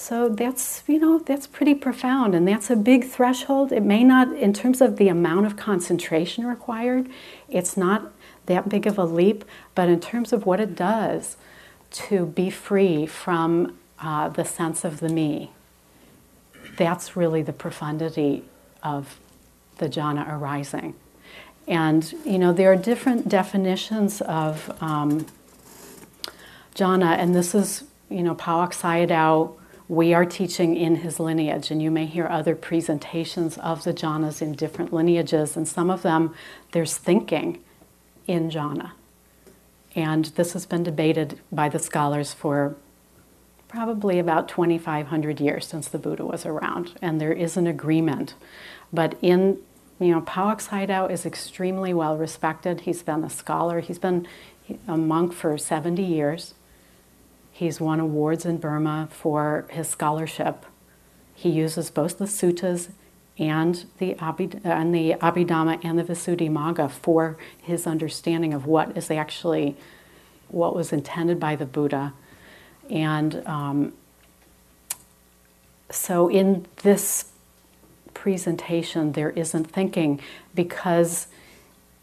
[0.00, 3.70] So that's, you know, that's pretty profound and that's a big threshold.
[3.70, 7.06] It may not, in terms of the amount of concentration required,
[7.50, 8.10] it's not
[8.46, 11.36] that big of a leap, but in terms of what it does
[11.90, 15.50] to be free from uh, the sense of the me,
[16.78, 18.44] that's really the profundity
[18.82, 19.20] of
[19.76, 20.94] the jhana arising.
[21.68, 25.26] And, you know, there are different definitions of um,
[26.74, 29.59] jhana, and this is, you know, Pa-Auk Sayadaw
[29.90, 34.40] we are teaching in his lineage, and you may hear other presentations of the jhanas
[34.40, 36.32] in different lineages, and some of them
[36.70, 37.60] there's thinking
[38.28, 38.92] in jhana.
[39.96, 42.76] And this has been debated by the scholars for
[43.66, 48.34] probably about 2,500 years since the Buddha was around, and there is an agreement.
[48.92, 49.58] But in,
[49.98, 52.82] you know, Pa-Auk Sayadaw is extremely well respected.
[52.82, 54.28] He's been a scholar, he's been
[54.86, 56.54] a monk for 70 years.
[57.60, 60.64] He's won awards in Burma for his scholarship.
[61.34, 62.88] He uses both the suttas
[63.36, 69.10] and the, Abhid- and the Abhidhamma and the Visuddhimagga for his understanding of what is
[69.10, 69.76] actually
[70.48, 72.14] what was intended by the Buddha.
[72.88, 73.92] And um,
[75.90, 77.30] so in this
[78.14, 80.18] presentation, there isn't thinking
[80.54, 81.26] because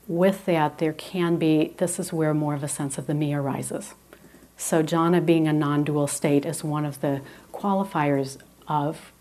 [0.08, 3.34] with that, there can be, this is where more of a sense of the me
[3.34, 3.96] arises.
[4.58, 7.22] So, jhana being a non dual state is one of the
[7.54, 9.12] qualifiers of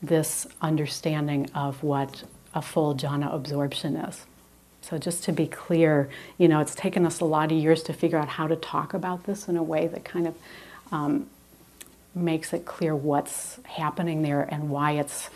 [0.00, 2.22] this understanding of what
[2.54, 4.24] a full jhana absorption is.
[4.80, 7.92] So, just to be clear, you know, it's taken us a lot of years to
[7.92, 10.34] figure out how to talk about this in a way that kind of
[10.92, 11.26] um,
[12.14, 15.28] makes it clear what's happening there and why it's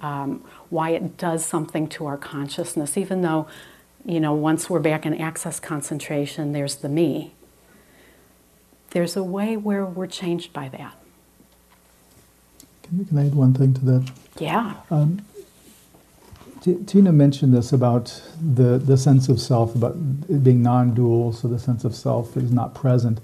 [0.00, 2.96] um, why it does something to our consciousness.
[2.96, 3.46] Even though,
[4.04, 7.32] you know, once we're back in access concentration, there's the me,
[8.94, 10.94] there's a way where we're changed by that.
[12.84, 14.10] Can, can I add one thing to that?
[14.38, 14.76] Yeah.
[14.90, 15.22] Um,
[16.62, 19.96] T- Tina mentioned this about the, the sense of self, about
[20.28, 23.20] it being non dual, so the sense of self is not present.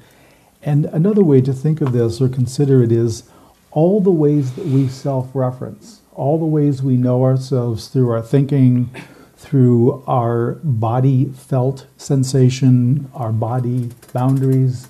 [0.63, 3.31] And another way to think of this or consider it is
[3.71, 8.21] all the ways that we self reference, all the ways we know ourselves through our
[8.21, 8.91] thinking,
[9.37, 14.89] through our body felt sensation, our body boundaries,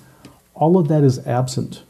[0.61, 1.83] all of that is absent.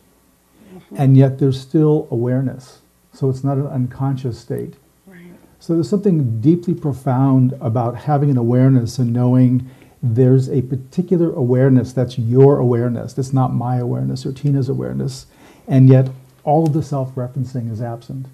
[0.95, 2.79] And yet there's still awareness.
[3.13, 4.75] So it's not an unconscious state.
[5.05, 5.25] Right.
[5.59, 9.69] So there's something deeply profound about having an awareness and knowing
[10.01, 13.13] there's a particular awareness that's your awareness.
[13.13, 15.25] That's not my awareness or Tina's awareness.
[15.67, 16.09] And yet
[16.43, 18.27] all of the self referencing is absent.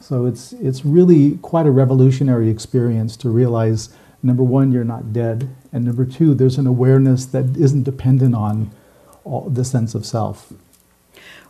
[0.00, 3.90] So it's it's really quite a revolutionary experience to realize
[4.22, 8.70] number one, you're not dead, and number two, there's an awareness that isn't dependent on
[9.48, 10.52] the sense of self.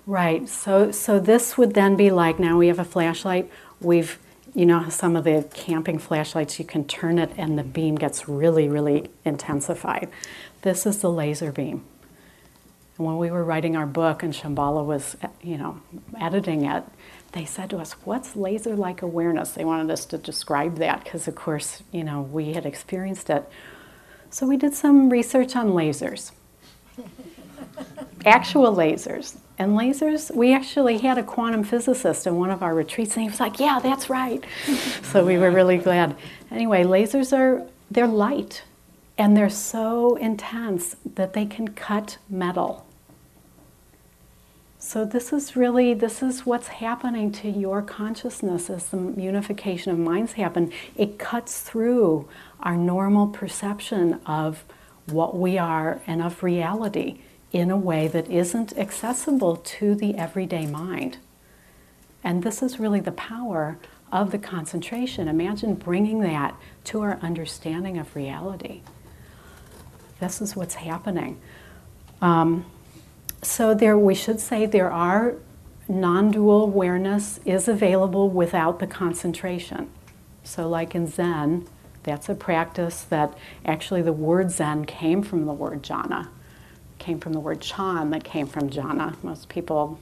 [0.07, 0.49] Right.
[0.49, 3.51] So so this would then be like now we have a flashlight.
[3.81, 4.19] We've
[4.55, 8.29] you know some of the camping flashlights you can turn it and the beam gets
[8.29, 10.09] really really intensified.
[10.62, 11.85] This is the laser beam.
[12.97, 15.81] And when we were writing our book and Shambhala was uh, you know
[16.21, 16.85] editing it,
[17.33, 21.35] they said to us, "What's laser-like awareness?" They wanted us to describe that because of
[21.35, 23.45] course you know we had experienced it.
[24.31, 26.31] So we did some research on lasers.
[28.25, 33.15] Actual lasers and lasers, we actually had a quantum physicist in one of our retreats,
[33.15, 34.45] and he was like, "Yeah, that's right."
[35.03, 36.17] so we were really glad.
[36.51, 38.65] Anyway, lasers are they're light,
[39.17, 42.85] and they're so intense that they can cut metal.
[44.79, 49.99] So this is really this is what's happening to your consciousness as the unification of
[49.99, 50.71] minds happen.
[50.97, 52.29] It cuts through
[52.61, 54.65] our normal perception of
[55.07, 57.21] what we are and of reality
[57.53, 61.19] in a way that isn't accessible to the everyday mind.
[62.23, 63.79] And this is really the power
[64.11, 65.29] of the concentration.
[65.29, 66.55] Imagine bringing that
[66.85, 68.83] to our understanding of reality.
[70.21, 71.41] This is what's happening.
[72.21, 72.65] Um,
[73.43, 75.35] so there, we should say there are
[75.89, 79.89] non-dual awareness is available without the concentration.
[80.43, 81.67] So, like in Zen,
[82.03, 86.29] that's a practice that actually the word Zen came from the word jhana
[87.07, 89.14] came from the word chan that came from jhana.
[89.23, 90.01] Most people,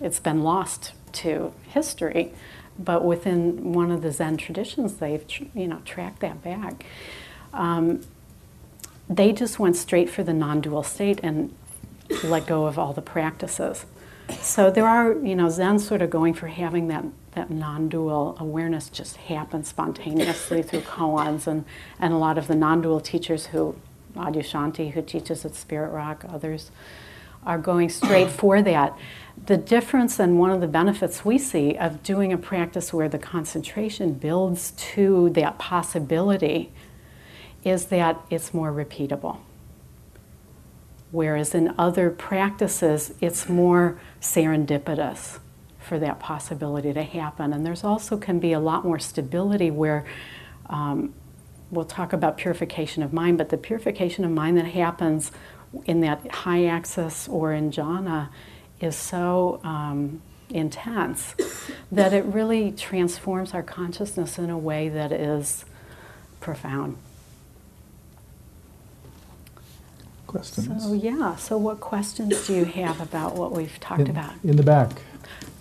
[0.00, 2.32] it's been lost to history,
[2.76, 5.24] but within one of the Zen traditions, they've
[5.54, 6.84] you know tracked that back.
[7.52, 8.00] Um,
[9.08, 11.54] they just went straight for the non-dual state and
[12.24, 13.86] let go of all the practices.
[14.40, 18.88] So there are, you know, Zen sort of going for having that, that non-dual awareness
[18.88, 21.64] just happen spontaneously through koans and,
[22.00, 23.76] and a lot of the non-dual teachers who
[24.16, 26.70] Adyashanti, who teaches at Spirit Rock, others
[27.44, 28.96] are going straight for that.
[29.46, 33.18] The difference and one of the benefits we see of doing a practice where the
[33.18, 36.72] concentration builds to that possibility
[37.64, 39.38] is that it's more repeatable.
[41.10, 45.38] Whereas in other practices, it's more serendipitous
[45.78, 47.52] for that possibility to happen.
[47.52, 50.06] And there's also can be a lot more stability where
[50.70, 51.12] um,
[51.72, 55.32] we'll talk about purification of mind, but the purification of mind that happens
[55.86, 58.28] in that high access or in jhana
[58.78, 61.34] is so um, intense
[61.90, 65.64] that it really transforms our consciousness in a way that is
[66.40, 66.98] profound.
[70.26, 70.84] Questions?
[70.84, 74.32] So, yeah, so what questions do you have about what we've talked in, about?
[74.44, 74.90] In the back.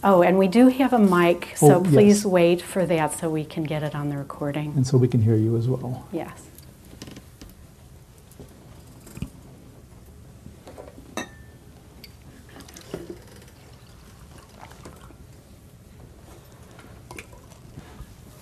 [0.03, 3.45] Oh, and we do have a mic, so Oh, please wait for that so we
[3.45, 4.73] can get it on the recording.
[4.75, 6.07] And so we can hear you as well.
[6.11, 6.47] Yes.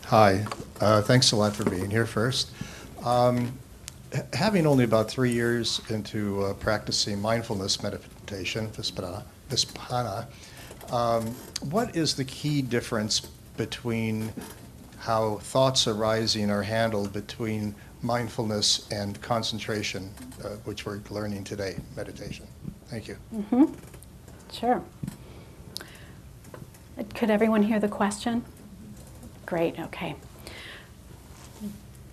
[0.06, 0.46] Hi,
[0.80, 2.50] uh, thanks a lot for being here first.
[3.04, 3.52] Um,
[4.34, 10.26] having only about three years into uh, practicing mindfulness meditation, Vispana, Vispana
[10.92, 11.28] um,
[11.70, 13.22] what is the key difference
[13.58, 14.34] between
[15.00, 20.10] how thoughts arising are handled between mindfulness and concentration,
[20.44, 22.48] uh, which we're learning today, meditation?
[22.88, 23.18] Thank you.
[24.52, 24.82] Sure.
[27.16, 28.44] Could everyone hear the question?
[29.46, 30.16] Great, okay.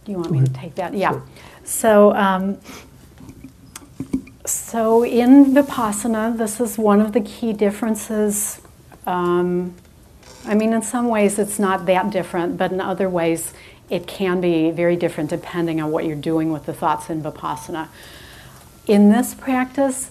[0.04, 0.94] Do you want me to take that?
[0.94, 1.20] Yeah.
[1.64, 2.58] So, um,
[4.44, 8.60] so in Vipassana, this is one of the key differences.
[9.06, 9.74] Um,
[10.44, 13.52] I mean, in some ways it's not that different, but in other ways
[13.88, 17.88] it can be very different depending on what you're doing with the thoughts in Vipassana.
[18.86, 20.10] In this practice,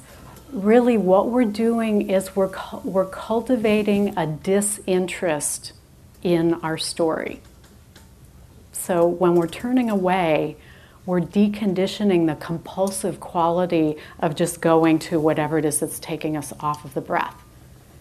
[0.51, 2.51] really what we're doing is we're,
[2.83, 5.73] we're cultivating a disinterest
[6.23, 7.41] in our story.
[8.71, 10.57] So when we're turning away,
[11.05, 16.51] we're deconditioning the compulsive quality of just going to whatever it is that's taking us
[16.59, 17.44] off of the breath.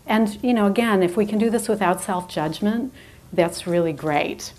[0.07, 2.93] And, you know, again, if we can do this without self judgment,
[3.33, 4.53] that's really great.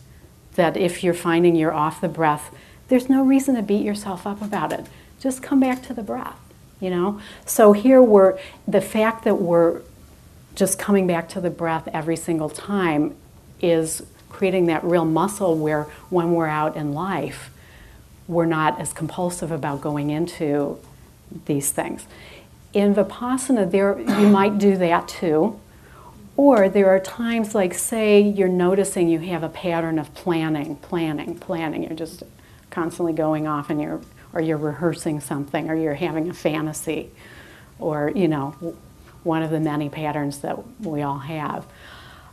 [0.55, 2.53] That if you're finding you're off the breath,
[2.87, 4.85] there's no reason to beat yourself up about it.
[5.19, 6.39] Just come back to the breath,
[6.79, 7.19] you know?
[7.45, 8.37] So here we're,
[8.67, 9.81] the fact that we're
[10.55, 13.15] just coming back to the breath every single time
[13.61, 17.49] is creating that real muscle where when we're out in life,
[18.27, 20.79] we're not as compulsive about going into
[21.45, 22.05] these things.
[22.76, 25.59] In Vipassana, there you might do that too,
[26.38, 31.36] Or there are times like, say, you're noticing you have a pattern of planning, planning,
[31.38, 31.84] planning.
[31.84, 32.23] You're just
[32.69, 34.01] constantly going off and you're,
[34.34, 37.11] or you're rehearsing something, or you're having a fantasy,
[37.80, 38.49] or, you know,
[39.23, 41.65] one of the many patterns that we all have.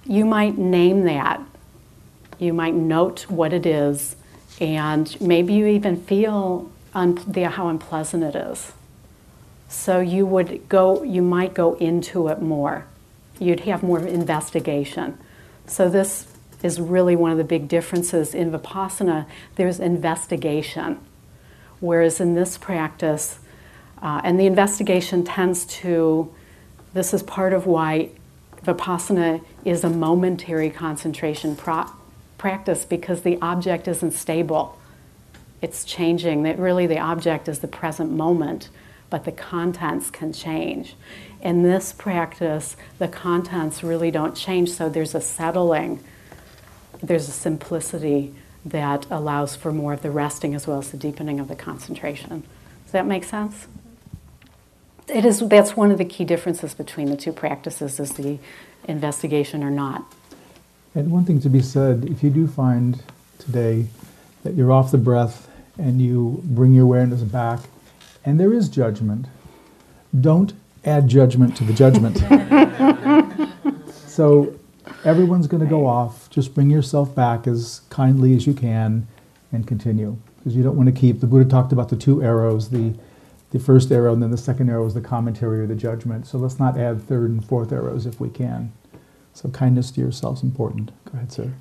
[0.05, 1.41] You might name that.
[2.41, 4.17] You might note what it is,
[4.61, 8.73] and maybe you even feel un- how unpleasant it is.
[9.73, 12.85] So you would go, you might go into it more.
[13.39, 15.19] You'd have more investigation.
[15.67, 16.27] So this
[16.63, 19.25] is really one of the big differences in Vipassana.
[19.57, 21.01] There's investigation,
[21.81, 23.39] whereas in this practice,
[24.03, 26.33] uh, and the investigation tends to,
[26.93, 28.11] this is part of why
[28.65, 31.91] Vipassana is a momentary concentration pro-
[32.37, 34.79] practice because the object isn't stable.
[35.63, 36.43] It's changing.
[36.43, 38.69] That really the object is the present moment,
[39.13, 40.97] but the contents can change.
[41.43, 46.01] In this practice, the contents really don't change, so there's a settling,
[47.03, 48.35] there's a simplicity
[48.65, 52.43] that allows for more of the resting as well as the deepening of the concentration.
[52.85, 53.67] Does that make sense?
[55.09, 58.39] It is, that's one of the key differences between the two practices is the
[58.85, 60.11] investigation or not.
[60.95, 63.03] And one thing to be said, if you do find
[63.39, 63.89] today
[64.43, 67.61] that you're off the breath and you bring your awareness back
[68.25, 69.27] and there is judgment,
[70.19, 70.53] don't
[70.85, 72.19] add judgment to the judgment.
[74.07, 74.59] so
[75.05, 76.29] everyone's going to go off.
[76.31, 79.07] Just bring yourself back as kindly as you can
[79.53, 80.17] and continue.
[80.39, 82.95] Because you don't want to keep, the Buddha talked about the two arrows, the,
[83.51, 86.27] the first arrow and then the second arrow is the commentary or the judgment.
[86.27, 88.73] So let's not add third and fourth arrows if we can.
[89.35, 90.91] So kindness to yourself is important.
[91.05, 91.53] Go ahead, sir.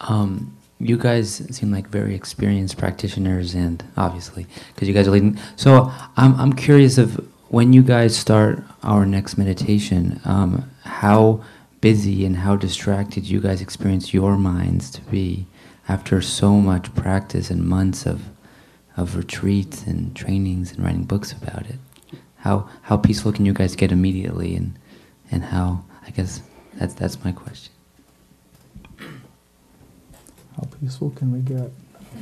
[0.00, 5.38] Um, you guys seem like very experienced practitioners, and obviously, because you guys are leading.
[5.56, 11.42] So I'm I'm curious of when you guys start our next meditation, um, how
[11.80, 15.46] busy and how distracted you guys experience your minds to be
[15.88, 18.22] after so much practice and months of
[18.96, 21.78] of retreats and trainings and writing books about it.
[22.38, 24.78] How how peaceful can you guys get immediately, and
[25.30, 26.42] and how I guess
[26.74, 27.75] that's that's my question.
[30.56, 31.70] How peaceful can we get?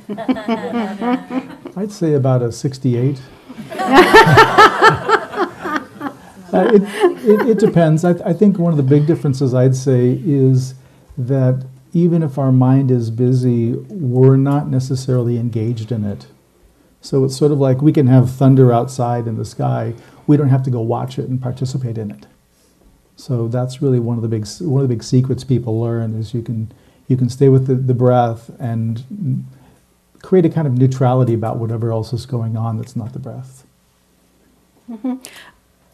[1.76, 3.20] I'd say about a 68.
[3.70, 5.80] uh,
[6.52, 6.82] it,
[7.24, 8.04] it, it, depends.
[8.04, 10.74] I, th- I think one of the big differences I'd say is
[11.16, 16.26] that even if our mind is busy, we're not necessarily engaged in it.
[17.00, 19.94] So it's sort of like we can have thunder outside in the sky.
[20.26, 22.26] We don't have to go watch it and participate in it.
[23.16, 26.34] So that's really one of the big one of the big secrets people learn is
[26.34, 26.72] you can
[27.08, 29.44] you can stay with the, the breath and
[30.22, 33.66] create a kind of neutrality about whatever else is going on that's not the breath.
[34.90, 35.16] Mm-hmm.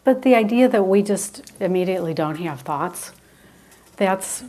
[0.05, 3.13] But the idea that we just immediately don't have thoughts,
[3.97, 4.45] that's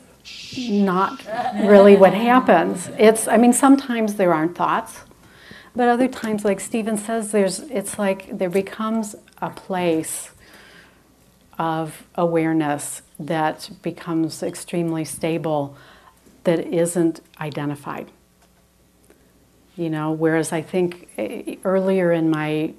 [0.58, 1.24] not
[1.56, 2.90] really what happens.
[2.98, 5.02] It's, I mean, sometimes there aren't thoughts,
[5.76, 10.30] but other times, like Stephen says, there's, it's like there becomes a place
[11.58, 15.76] of awareness that becomes extremely stable
[16.44, 18.12] that isn't identified.
[19.76, 22.74] You know, whereas I think eh, earlier in my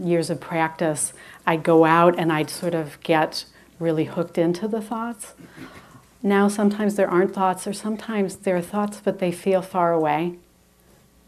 [0.00, 1.12] years of practice,
[1.46, 3.44] I'd go out and I'd sort of get
[3.78, 5.34] really hooked into the thoughts.
[6.22, 10.38] Now, sometimes there aren't thoughts, or sometimes there are thoughts, but they feel far away.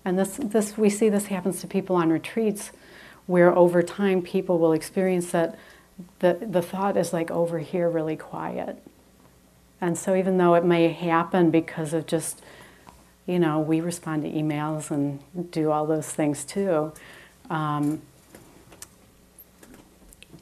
[0.05, 2.71] And this, this, we see this happens to people on retreats,
[3.27, 5.59] where over time people will experience that
[6.21, 8.83] the, the thought is like over here, really quiet.
[9.81, 12.43] And so, even though it may happen because of just,
[13.27, 15.21] you know, we respond to emails and
[15.51, 16.93] do all those things too,
[17.51, 18.01] um,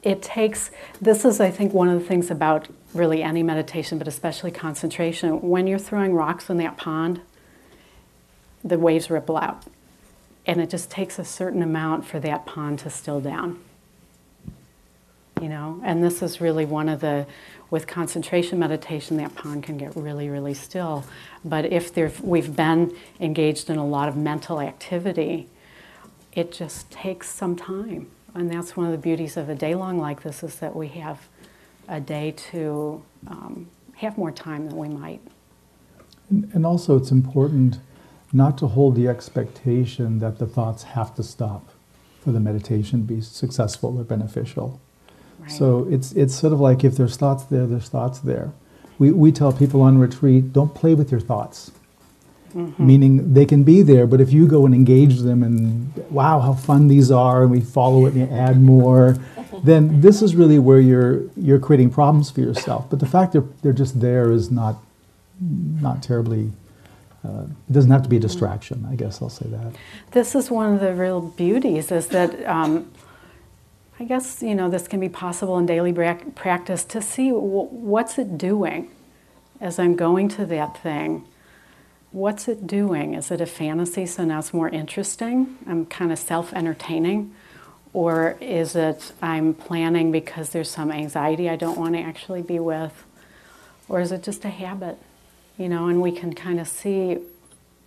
[0.05, 0.69] it takes,
[1.01, 5.41] this is, I think, one of the things about really any meditation, but especially concentration.
[5.41, 7.21] When you're throwing rocks in that pond,
[8.63, 9.63] the waves ripple out.
[10.45, 13.59] And it just takes a certain amount for that pond to still down.
[15.41, 17.25] You know, and this is really one of the
[17.69, 21.03] with concentration meditation, that pond can get really, really still.
[21.43, 25.49] But if we've been engaged in a lot of mental activity,
[26.33, 28.11] it just takes some time.
[28.33, 30.89] And that's one of the beauties of a day long like this is that we
[30.89, 31.27] have
[31.87, 35.21] a day to um, have more time than we might.
[36.29, 37.79] And, and also, it's important
[38.33, 41.69] not to hold the expectation that the thoughts have to stop
[42.19, 44.81] for the meditation to be successful or beneficial.
[45.47, 48.51] So it's, it's sort of like if there's thoughts there, there's thoughts there.
[48.97, 51.71] We, we tell people on retreat, don't play with your thoughts.
[52.55, 52.87] Mm-hmm.
[52.87, 56.53] Meaning they can be there, but if you go and engage them and wow, how
[56.53, 59.17] fun these are, and we follow it and you add more,
[59.63, 62.89] then this is really where you're you're creating problems for yourself.
[62.89, 64.77] But the fact that they're just there is not
[65.41, 66.53] not terribly.
[67.25, 68.87] Uh, it doesn't have to be a distraction.
[68.89, 69.73] I guess I'll say that.
[70.11, 72.89] This is one of the real beauties is that um,
[73.97, 78.37] I guess you know this can be possible in daily practice to see what's it
[78.37, 78.91] doing
[79.61, 81.25] as I'm going to that thing.
[82.11, 83.13] What's it doing?
[83.13, 85.57] Is it a fantasy so now it's more interesting?
[85.65, 87.33] I'm kind of self entertaining.
[87.93, 92.59] Or is it I'm planning because there's some anxiety I don't want to actually be
[92.59, 93.05] with?
[93.87, 94.97] Or is it just a habit?
[95.57, 97.19] You know, and we can kind of see,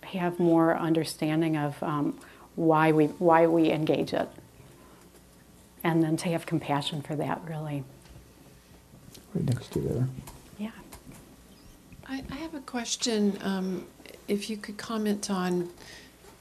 [0.01, 2.19] have more understanding of um,
[2.55, 4.27] why, we, why we engage it.
[5.83, 7.83] And then to have compassion for that, really.
[9.33, 10.07] Right next to there.
[10.57, 10.71] Yeah.
[12.07, 13.37] I, I have a question.
[13.41, 13.85] Um,
[14.27, 15.69] if you could comment on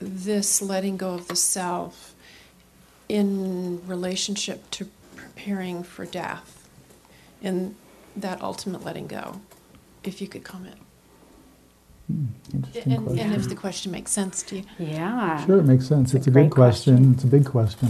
[0.01, 2.15] this letting go of the self
[3.09, 6.69] in relationship to preparing for death
[7.43, 7.75] and
[8.17, 9.41] that ultimate letting go.
[10.05, 10.77] If you could comment.
[12.07, 13.27] Hmm, interesting And, question.
[13.27, 14.65] and if the question makes sense to you.
[14.79, 15.45] Yeah.
[15.47, 16.15] Sure, it makes sense.
[16.15, 16.95] It's It's, a a, great good question.
[16.97, 17.15] question.
[17.15, 17.89] It's a big question.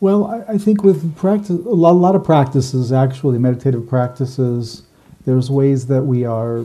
[0.00, 4.82] Well, I, I think with practice, a lot, a lot of practices, actually, meditative practices,
[5.26, 6.64] there's ways that we are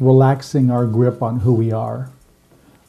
[0.00, 2.10] relaxing our grip on who we are.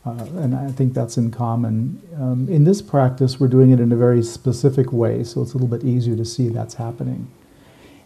[0.06, 2.02] Uh, and I think that's in common.
[2.16, 5.58] Um, in this practice, we're doing it in a very specific way, so it's a
[5.58, 7.28] little bit easier to see that's happening.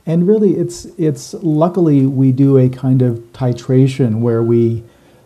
[0.06, 4.84] And really, it's it's luckily we do a kind of titration where we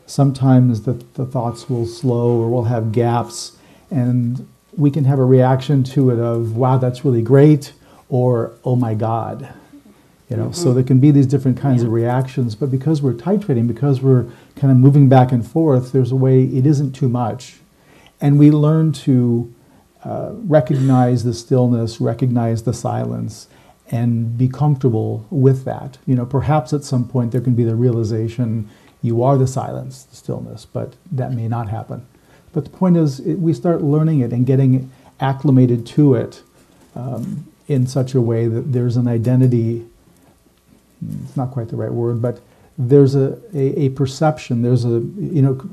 [0.08, 3.56] sometimes the, the thoughts will slow or we'll have gaps,
[3.92, 4.48] and
[4.78, 7.74] we can have a reaction to it of wow that's really great
[8.10, 9.54] or oh my god,
[10.30, 10.52] you know.
[10.52, 14.26] So there can be these different kinds of reactions, but because we're titrating, because we're
[14.56, 17.56] kind of moving back and forth, there's a way it isn't too much,
[18.22, 19.54] and we learn to
[20.04, 23.48] uh, recognize the stillness, recognize the silence,
[23.90, 25.98] and be comfortable with that.
[26.06, 28.70] You know, perhaps at some point there can be the realization
[29.02, 32.06] you are the silence, the stillness, but that may not happen.
[32.54, 36.42] But the point is, it, we start learning it and getting acclimated to it
[36.96, 39.86] um, in such a way that there's an identity.
[41.24, 42.40] It's not quite the right word, but
[42.78, 44.62] there's a, a, a perception.
[44.62, 45.70] There's a you know,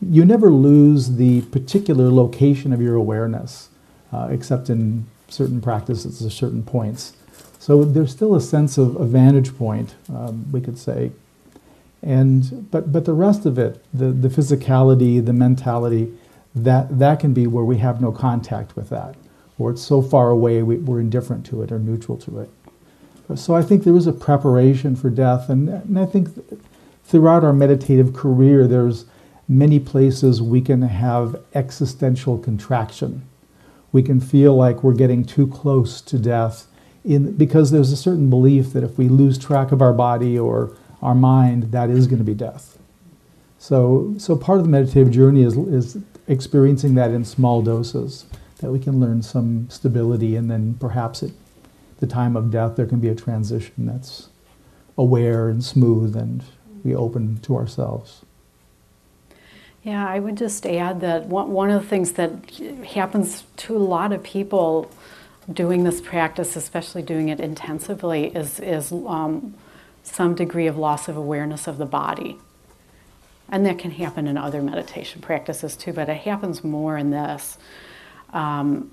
[0.00, 3.68] you never lose the particular location of your awareness,
[4.12, 7.14] uh, except in certain practices at certain points.
[7.58, 11.12] So there's still a sense of a vantage point, um, we could say.
[12.02, 16.12] And but but the rest of it, the, the physicality, the mentality,
[16.54, 19.14] that that can be where we have no contact with that,
[19.58, 22.50] or it's so far away we, we're indifferent to it or neutral to it.
[23.34, 26.28] So I think there is a preparation for death, and, and I think
[27.04, 29.06] throughout our meditative career, there's
[29.48, 33.22] many places we can have existential contraction.
[33.90, 36.66] We can feel like we're getting too close to death
[37.04, 40.76] in, because there's a certain belief that if we lose track of our body or
[41.00, 42.78] our mind, that is going to be death.
[43.58, 48.26] So, so part of the meditative journey is, is experiencing that in small doses,
[48.58, 51.30] that we can learn some stability, and then perhaps at
[51.98, 54.28] the time of death, there can be a transition that's
[54.96, 56.44] aware and smooth, and
[56.84, 58.22] we open to ourselves.
[59.82, 62.50] Yeah, I would just add that one, of the things that
[62.86, 64.88] happens to a lot of people
[65.52, 69.54] doing this practice, especially doing it intensively, is, is um,
[70.04, 72.38] some degree of loss of awareness of the body.
[73.52, 77.58] And that can happen in other meditation practices too, but it happens more in this
[78.32, 78.90] um,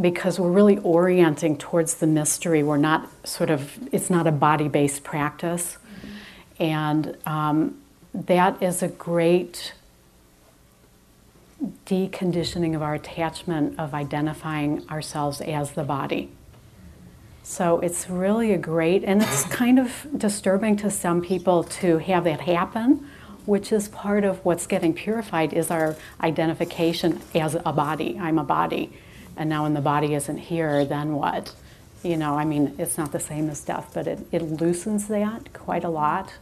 [0.00, 2.64] because we're really orienting towards the mystery.
[2.64, 5.78] We're not sort of, it's not a body based practice.
[6.58, 7.80] And um,
[8.12, 9.74] that is a great
[11.86, 16.30] deconditioning of our attachment of identifying ourselves as the body.
[17.42, 22.24] So it's really a great, and it's kind of disturbing to some people to have
[22.24, 23.06] that happen,
[23.46, 28.18] which is part of what's getting purified is our identification as a body.
[28.20, 28.92] I'm a body.
[29.36, 31.54] And now when the body isn't here, then what?
[32.02, 35.52] You know, I mean, it's not the same as death, but it, it loosens that
[35.52, 36.32] quite a lot.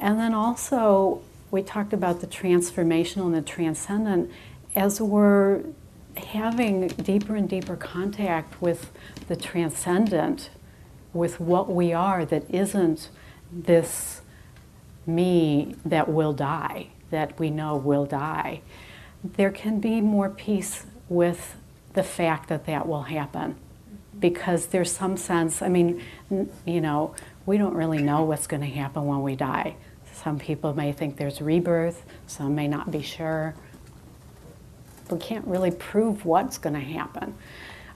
[0.00, 4.30] And then also, we talked about the transformational and the transcendent.
[4.74, 5.62] As we're
[6.16, 8.90] having deeper and deeper contact with
[9.28, 10.50] the transcendent,
[11.12, 13.08] with what we are that isn't
[13.52, 14.19] this
[15.14, 18.62] me that will die, that we know will die,
[19.22, 21.56] there can be more peace with
[21.94, 23.56] the fact that that will happen.
[24.18, 26.02] Because there's some sense, I mean,
[26.66, 27.14] you know,
[27.46, 29.76] we don't really know what's going to happen when we die.
[30.12, 33.54] Some people may think there's rebirth, some may not be sure.
[35.10, 37.34] We can't really prove what's going to happen.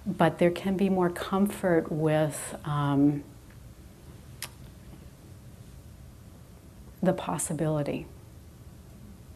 [0.07, 3.25] but there can be more comfort with um,
[7.05, 8.07] the possibility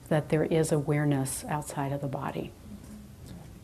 [0.09, 2.51] that there is awareness outside of the body.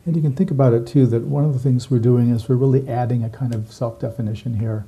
[0.07, 2.49] And you can think about it too that one of the things we're doing is
[2.49, 4.85] we're really adding a kind of self definition here.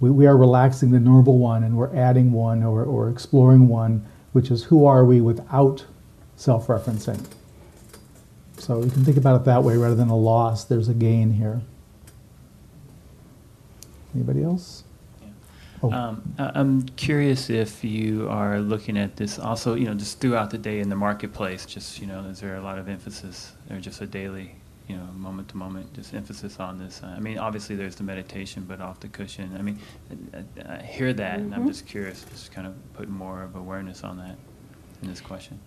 [0.00, 4.06] We, we are relaxing the normal one and we're adding one or, or exploring one,
[4.32, 5.84] which is who are we without
[6.36, 7.26] self referencing.
[8.56, 11.32] So you can think about it that way rather than a loss, there's a gain
[11.32, 11.60] here.
[14.14, 14.84] Anybody else?
[15.84, 15.92] Oh.
[15.92, 20.58] Um, I'm curious if you are looking at this also, you know, just throughout the
[20.58, 24.00] day in the marketplace, just, you know, is there a lot of emphasis or just
[24.00, 24.54] a daily,
[24.88, 27.02] you know, moment to moment, just emphasis on this?
[27.02, 29.54] I mean, obviously there's the meditation, but off the cushion.
[29.58, 29.78] I mean,
[30.66, 31.68] I, I hear that and I'm Mhm.
[31.68, 34.36] just curious, just kind of putting more of awareness on that
[35.02, 35.58] in this question.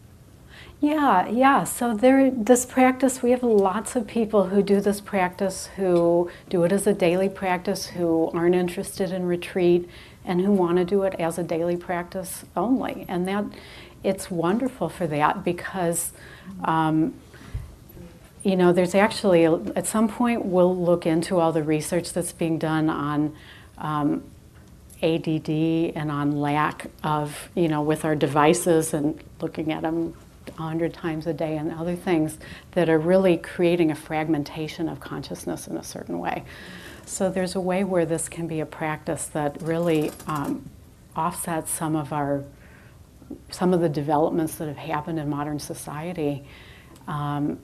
[0.79, 1.63] Yeah, yeah.
[1.63, 6.63] So there, this practice, we have lots of people who do this practice, who do
[6.65, 9.89] it as a daily practice, who aren't interested in retreat,
[10.23, 13.05] and who want to do it as a daily practice only.
[13.07, 13.45] And that,
[14.03, 16.11] it's wonderful for that because,
[16.63, 17.15] um,
[18.43, 22.59] you know, there's actually at some point we'll look into all the research that's being
[22.59, 23.35] done on.
[23.79, 24.23] Um,
[25.03, 25.47] ADD
[25.95, 30.15] and on lack of, you know, with our devices and looking at them
[30.57, 32.37] a hundred times a day and other things
[32.71, 36.43] that are really creating a fragmentation of consciousness in a certain way.
[37.05, 40.69] So there's a way where this can be a practice that really um,
[41.15, 42.43] offsets some of our
[43.49, 46.45] some of the developments that have happened in modern society
[47.09, 47.59] um,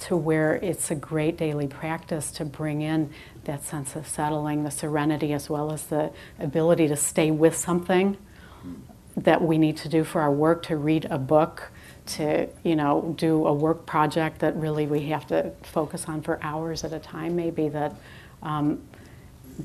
[0.00, 3.10] to where it's a great daily practice to bring in
[3.44, 8.16] that sense of settling, the serenity, as well as the ability to stay with something
[9.16, 11.70] that we need to do for our work, to read a book,
[12.04, 16.38] to you know do a work project that really we have to focus on for
[16.42, 17.36] hours at a time.
[17.36, 17.94] Maybe that
[18.42, 18.82] um,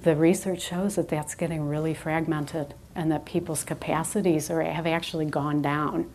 [0.03, 5.25] the research shows that that's getting really fragmented, and that people's capacities are have actually
[5.25, 6.09] gone down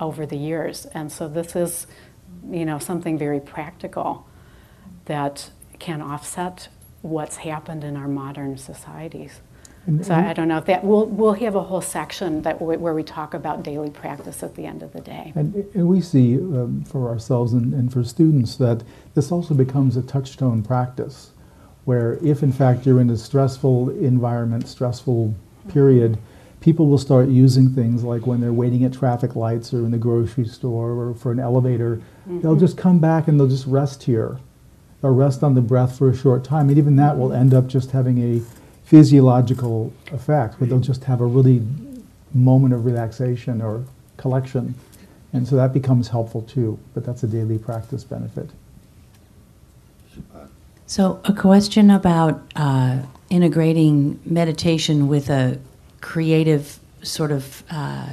[0.00, 0.86] over the years.
[0.86, 1.86] And so this is,
[2.50, 4.26] you know, something very practical
[5.04, 6.68] that can offset
[7.02, 9.40] what's happened in our modern societies.
[9.86, 12.76] And- So I don't know if that, we'll, we'll have a whole section that, we-
[12.76, 15.32] where we talk about daily practice at the end of the day.
[15.34, 18.82] And, and we see um, for ourselves and, and for students that
[19.14, 21.30] this also becomes a touchstone practice,
[21.84, 25.34] where if in fact you're in a stressful environment, stressful
[25.68, 26.18] period,
[26.60, 29.98] people will start using things like when they're waiting at traffic lights or in the
[29.98, 34.38] grocery store or for an elevator, they'll just come back and they'll just rest here,
[35.02, 37.66] or rest on the breath for a short time, and even that will end up
[37.66, 38.40] just having a
[38.84, 41.62] physiological effect, where they'll just have a really
[42.32, 43.84] moment of relaxation or
[44.16, 44.74] collection.
[45.32, 48.50] And so that becomes helpful too, but that's a daily practice benefit.
[50.86, 55.58] So, a question about uh, integrating meditation with a
[56.02, 58.08] creative sort of, uh,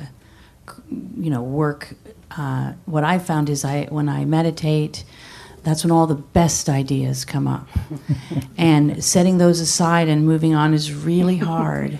[1.17, 1.93] you know, work.
[2.35, 5.03] Uh, what I found is, I when I meditate,
[5.63, 7.67] that's when all the best ideas come up,
[8.57, 11.97] and setting those aside and moving on is really hard.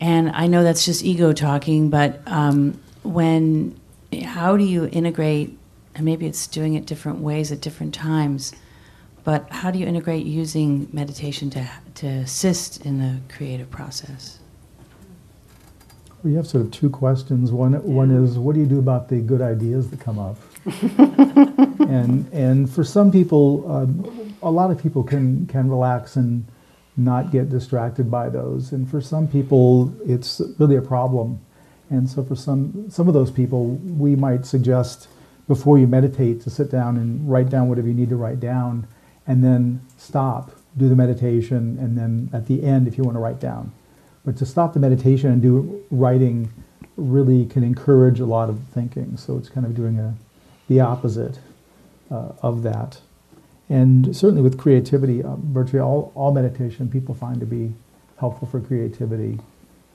[0.00, 3.80] And I know that's just ego talking, but um, when,
[4.24, 5.56] how do you integrate?
[5.94, 8.52] And maybe it's doing it different ways at different times.
[9.22, 14.40] But how do you integrate using meditation to, to assist in the creative process?
[16.22, 17.52] We have sort of two questions.
[17.52, 20.36] One, one is, what do you do about the good ideas that come up?
[20.80, 26.46] and and for some people, um, a lot of people can can relax and
[26.96, 28.72] not get distracted by those.
[28.72, 31.40] And for some people, it's really a problem.
[31.90, 35.08] And so for some some of those people, we might suggest
[35.46, 38.86] before you meditate to sit down and write down whatever you need to write down,
[39.26, 43.20] and then stop, do the meditation, and then at the end, if you want to
[43.20, 43.72] write down.
[44.24, 46.50] But to stop the meditation and do writing
[46.96, 49.16] really can encourage a lot of thinking.
[49.16, 50.14] So it's kind of doing a,
[50.68, 51.38] the opposite
[52.10, 53.00] uh, of that.
[53.68, 57.72] And certainly with creativity, uh, virtually all, all meditation people find to be
[58.18, 59.38] helpful for creativity.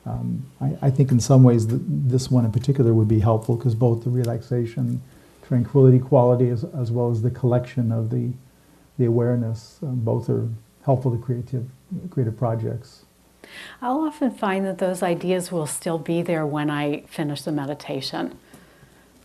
[0.06, 3.56] Um, I, I think in some ways th- this one in particular would be helpful
[3.56, 5.02] because both the relaxation,
[5.46, 8.32] tranquility quality as, as well as the collection of the,
[8.98, 10.48] the awareness, um, both are
[10.84, 11.68] helpful to creative,
[12.10, 13.04] creative projects.
[13.82, 18.38] I'll often find that those ideas will still be there when I finish the meditation.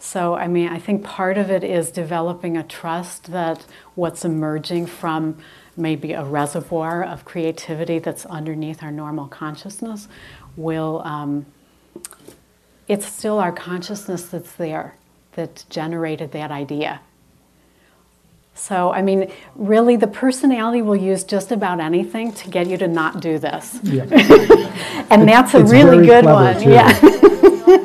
[0.05, 4.85] So, I mean, I think part of it is developing a trust that what's emerging
[4.85, 5.39] from
[5.75, 10.07] maybe a reservoir of creativity that's underneath our normal consciousness
[10.55, 11.47] will, um,
[12.87, 14.93] it's still our consciousness that's there
[15.33, 17.01] that generated that idea.
[18.53, 22.87] So, I mean, really, the personality will use just about anything to get you to
[22.87, 23.79] not do this.
[23.81, 24.05] Yeah.
[25.09, 26.61] And that's a It's really good one.
[26.61, 26.69] too.
[26.71, 26.91] Yeah.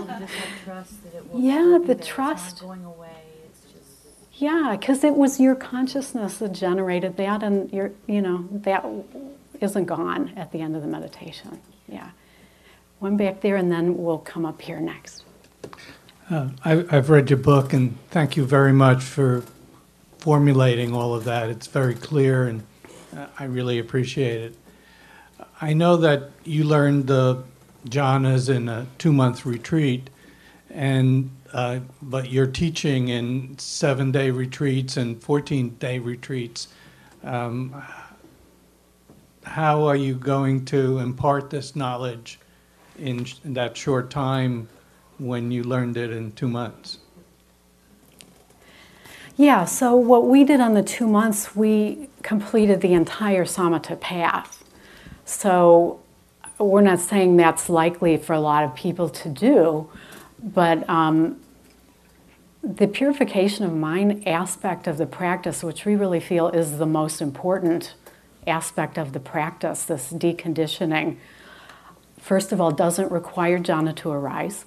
[1.35, 2.61] yeah, the trust.
[2.61, 3.09] going away.
[3.47, 8.47] It's just Yeah, because it was your consciousness that generated that, and your, you know,
[8.51, 8.85] that
[9.61, 11.61] isn't gone at the end of the meditation.
[11.89, 12.11] Yeah.
[12.99, 15.25] One back there, and then we'll come up here next.
[16.31, 19.43] Uh, I- I've read your book, and thank you very much for
[20.19, 21.49] formulating all of that.
[21.49, 22.63] It's very clear, and
[23.17, 24.55] uh, I really appreciate it.
[25.61, 27.43] I know that you learned the
[27.89, 30.11] jhanas in a two-month retreat,
[30.71, 36.69] and uh, but you're teaching in seven-day retreats and 14-day retreats.
[37.25, 37.83] Um,
[39.43, 42.39] How are you going to impart this knowledge
[42.99, 44.69] in sh- in that short time
[45.19, 46.99] when you learned it in two months?
[49.37, 54.63] Yeah, so what we did on the two months, we completed the entire Samatha path.
[55.25, 56.01] So
[56.59, 59.89] we're not saying that's likely for a lot of people to do,
[60.43, 61.41] but um,
[62.63, 67.21] the purification of mind aspect of the practice, which we really feel is the most
[67.21, 67.95] important
[68.47, 71.17] aspect of the practice, this deconditioning,
[72.19, 74.65] first of all, doesn't require jhana to arise.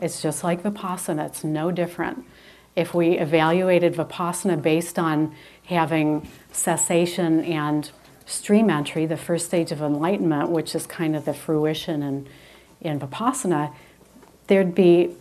[0.00, 2.24] It's just like Vipassana, it's no different.
[2.76, 5.34] If we evaluated Vipassana based on
[5.66, 7.90] having cessation and
[8.24, 12.28] stream entry, the first stage of enlightenment, which is kind of the fruition in,
[12.80, 13.74] in Vipassana,
[14.48, 15.14] there'd be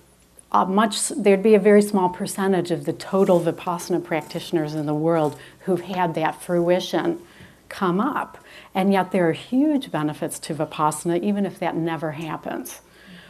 [0.51, 4.93] a much there'd be a very small percentage of the total Vipassana practitioners in the
[4.93, 7.21] world who've had that fruition
[7.69, 8.37] come up.
[8.73, 12.81] And yet there are huge benefits to Vipassana, even if that never happens.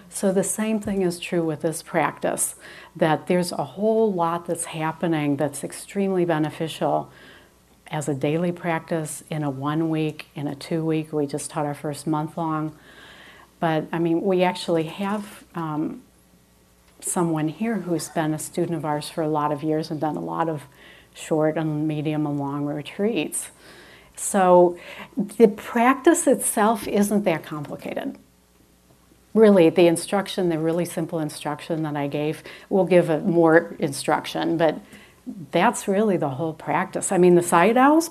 [0.10, 2.56] So the same thing is true with this practice,
[2.96, 7.12] that there's a whole lot that's happening that's extremely beneficial
[7.88, 11.14] as a daily practice, in a one week, in a two week.
[11.14, 12.78] We just taught our first month long.
[13.60, 16.04] But I mean, we actually have um,
[17.00, 20.16] someone here who's been a student of ours for a lot of years and done
[20.16, 20.64] a lot of
[21.14, 23.50] short and medium and long retreats.
[24.16, 24.78] So
[25.16, 28.18] the practice itself isn't that complicated.
[29.34, 34.58] Really, the instruction, the really simple instruction that I gave, we'll give a more instruction,
[34.58, 34.80] but
[35.52, 37.12] that's really the whole practice.
[37.12, 38.10] I mean, the Sayadaw's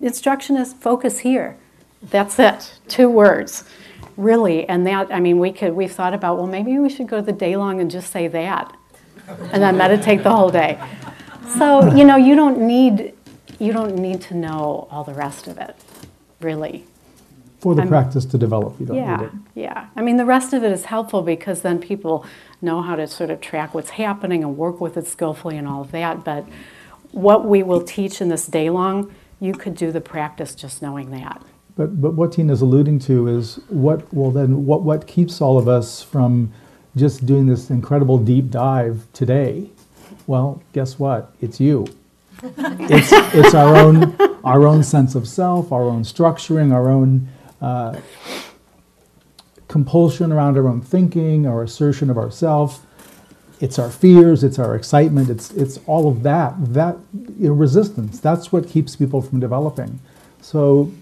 [0.00, 1.56] instruction is focus here.
[2.02, 3.64] That's it, two words,
[4.16, 4.68] really.
[4.68, 7.32] And that, I mean, we could, we've thought about, well, maybe we should go the
[7.32, 8.76] day long and just say that,
[9.28, 10.78] and then meditate the whole day.
[11.58, 13.14] So, you know, you don't need,
[13.58, 15.76] you don't need to know all the rest of it,
[16.40, 16.84] really.
[17.60, 19.30] For the I'm- practice to develop, you don't need Yeah, it.
[19.54, 19.86] yeah.
[19.96, 22.24] I mean, the rest of it is helpful because then people
[22.60, 25.80] know how to sort of track what's happening and work with it skillfully and all
[25.82, 26.24] of that.
[26.24, 26.44] But
[27.12, 31.10] what we will teach in this day long, you could do the practice just knowing
[31.12, 31.40] that.
[31.76, 35.66] But, but what Tina's alluding to is what, well then, what, what keeps all of
[35.66, 36.52] us from
[36.96, 39.70] just doing this incredible deep dive today?
[40.26, 41.34] Well, guess what?
[41.40, 41.86] It's you.
[42.42, 47.28] it's, it's our own, our own sense of self, our own structuring, our own
[47.60, 47.98] uh,
[49.66, 52.86] compulsion around our own thinking, our assertion of ourself.
[53.60, 56.96] It's our fears, it's our excitement, it's, it's all of that, that
[57.38, 58.20] you know, resistance.
[58.20, 60.00] That's what keeps people from developing.
[60.40, 60.92] So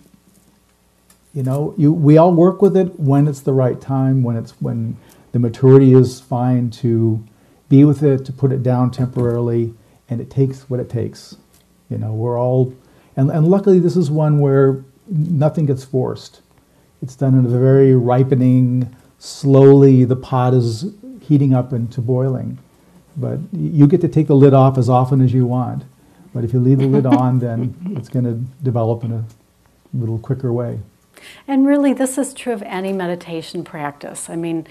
[1.34, 4.52] you know, you, we all work with it when it's the right time, when it's
[4.60, 4.96] when
[5.32, 7.24] the maturity is fine to
[7.68, 9.72] be with it, to put it down temporarily,
[10.10, 11.36] and it takes what it takes.
[11.88, 12.74] You know, we're all,
[13.16, 16.42] and, and luckily this is one where nothing gets forced.
[17.00, 22.58] It's done in a very ripening, slowly the pot is heating up into boiling.
[23.16, 25.84] But you get to take the lid off as often as you want.
[26.34, 29.24] But if you leave the lid on, then it's going to develop in a
[29.94, 30.80] little quicker way.
[31.46, 34.30] And really, this is true of any meditation practice.
[34.30, 34.66] I mean,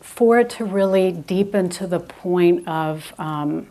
[0.00, 3.68] for it to really deepen to the point of um,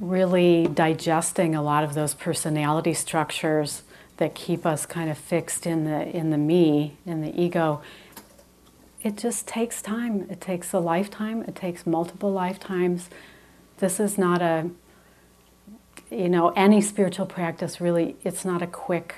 [0.00, 3.82] really digesting a lot of those personality structures
[4.16, 7.82] that keep us kind of fixed in the in the me, in the ego,
[9.02, 10.26] it just takes time.
[10.30, 11.42] It takes a lifetime.
[11.42, 13.10] It takes multiple lifetimes.
[13.78, 14.70] This is not a
[16.10, 18.16] you know any spiritual practice really.
[18.24, 19.14] It's not a quick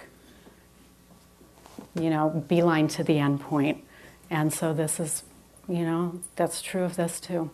[1.95, 3.85] you know, beeline to the end point.
[4.31, 5.23] And so this is,
[5.69, 7.51] you know, that's true of this too.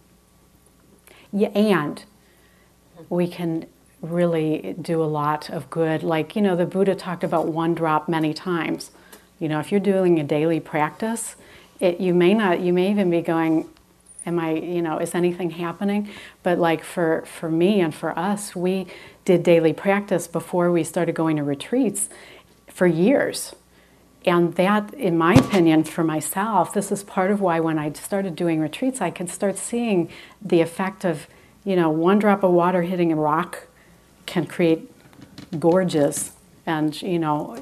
[1.32, 2.02] Yeah, and
[3.08, 3.66] we can
[4.02, 6.02] really do a lot of good.
[6.02, 8.90] Like, you know, the Buddha talked about one drop many times.
[9.38, 11.36] You know, if you're doing a daily practice,
[11.78, 13.68] it, you may not, you may even be going,
[14.26, 16.08] am I, you know, is anything happening?
[16.42, 18.86] But like for, for me and for us, we
[19.24, 22.08] did daily practice before we started going to retreats
[22.68, 23.54] for years.
[24.26, 28.36] And that, in my opinion, for myself, this is part of why when I started
[28.36, 30.10] doing retreats, I could start seeing
[30.42, 31.26] the effect of,
[31.64, 33.66] you know, one drop of water hitting a rock
[34.26, 34.90] can create
[35.58, 36.32] gorges
[36.66, 37.54] and, you know,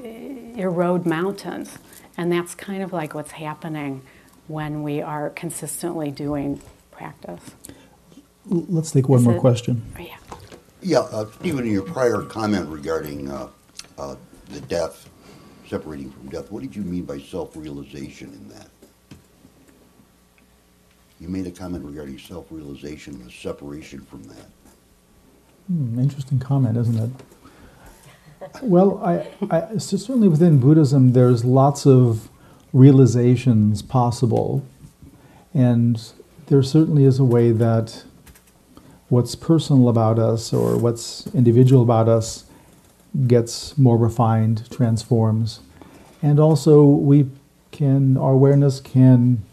[0.57, 1.77] erode mountains.
[2.17, 4.01] And that's kind of like what's happening
[4.47, 7.51] when we are consistently doing practice.
[8.45, 9.83] Let's take one Is more it- question.
[9.97, 10.15] Oh, yeah.
[10.81, 13.49] Yeah, uh, Stephen, in your prior comment regarding uh,
[13.97, 14.15] uh,
[14.49, 15.08] the death,
[15.69, 18.67] separating from death, what did you mean by self-realization in that?
[21.19, 24.49] You made a comment regarding self-realization and the separation from that.
[25.67, 27.11] Hmm, interesting comment, isn't it?
[28.63, 32.29] Well, I, I, certainly within Buddhism, there's lots of
[32.73, 34.65] realizations possible,
[35.53, 36.01] and
[36.47, 38.05] there certainly is a way that
[39.09, 42.45] what's personal about us or what's individual about us
[43.27, 45.61] gets more refined, transforms,
[46.21, 47.29] and also we
[47.71, 49.43] can our awareness can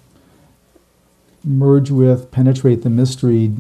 [1.44, 3.52] merge with, penetrate the mystery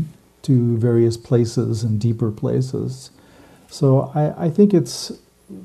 [0.42, 3.10] to various places and deeper places.
[3.68, 5.12] So I, I think it's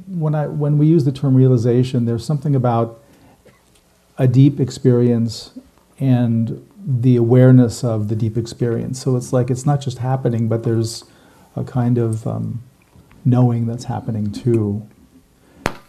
[0.07, 2.99] when I when we use the term realization, there's something about
[4.17, 5.51] a deep experience
[5.99, 9.01] and the awareness of the deep experience.
[9.01, 11.03] So it's like it's not just happening, but there's
[11.55, 12.63] a kind of um,
[13.25, 14.87] knowing that's happening too.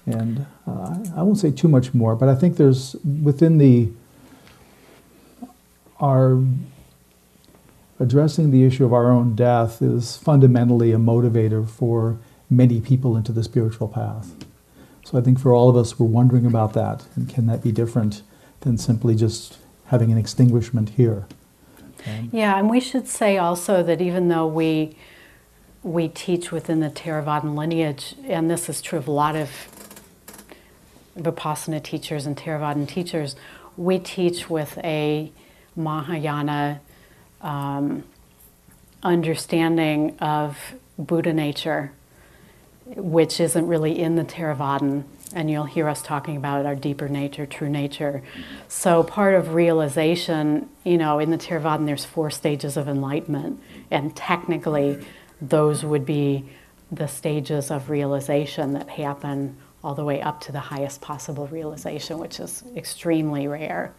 [0.06, 3.90] And uh, I won't say too much more, but I think there's within the
[6.00, 6.42] our
[8.00, 12.18] addressing the issue of our own death is fundamentally a motivator for
[12.50, 14.34] many people into the spiritual path.
[15.04, 17.70] So I think for all of us, we're wondering about that, and can that be
[17.70, 18.22] different
[18.60, 21.26] than simply just having an extinguishment here?
[22.32, 24.96] Yeah, and we should say also that even though we
[25.82, 29.50] we teach within the Theravadan lineage, and this is true of a lot of
[31.16, 33.36] Vipassana teachers and Theravadan teachers,
[33.76, 35.30] we teach with a
[35.76, 36.80] Mahayana
[37.40, 38.04] um,
[39.02, 41.92] understanding of Buddha nature,
[42.86, 45.04] which isn't really in the Theravadan.
[45.34, 48.22] And you'll hear us talking about our deeper nature, true nature.
[48.68, 53.58] So, part of realization, you know, in the Theravadan, there's four stages of enlightenment.
[53.90, 55.02] And technically,
[55.42, 56.44] those would be
[56.90, 62.18] the stages of realization that happen all the way up to the highest possible realization,
[62.18, 63.92] which is extremely rare.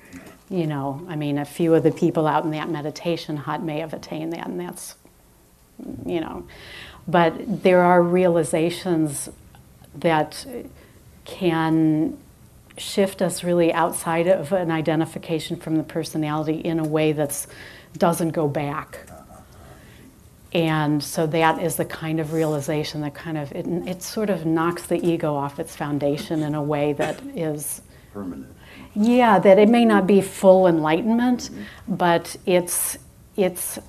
[0.50, 3.80] You know, I mean, a few of the people out in that meditation hut may
[3.80, 4.96] have attained that, and that's,
[6.06, 6.48] you know.
[7.08, 9.30] But there are realizations
[9.96, 10.46] that
[11.26, 12.18] can
[12.78, 17.48] shift us really outside of an identification from the personality in a way that's
[17.98, 19.00] doesn't go back.
[20.54, 24.46] And so that is the kind of realization that kind of it, it sort of
[24.46, 27.82] knocks the ego off its foundation in a way that is
[28.14, 28.56] Permanent.
[28.94, 31.50] yeah, that it may not be full enlightenment,
[31.88, 32.98] but it's
[33.36, 33.80] it's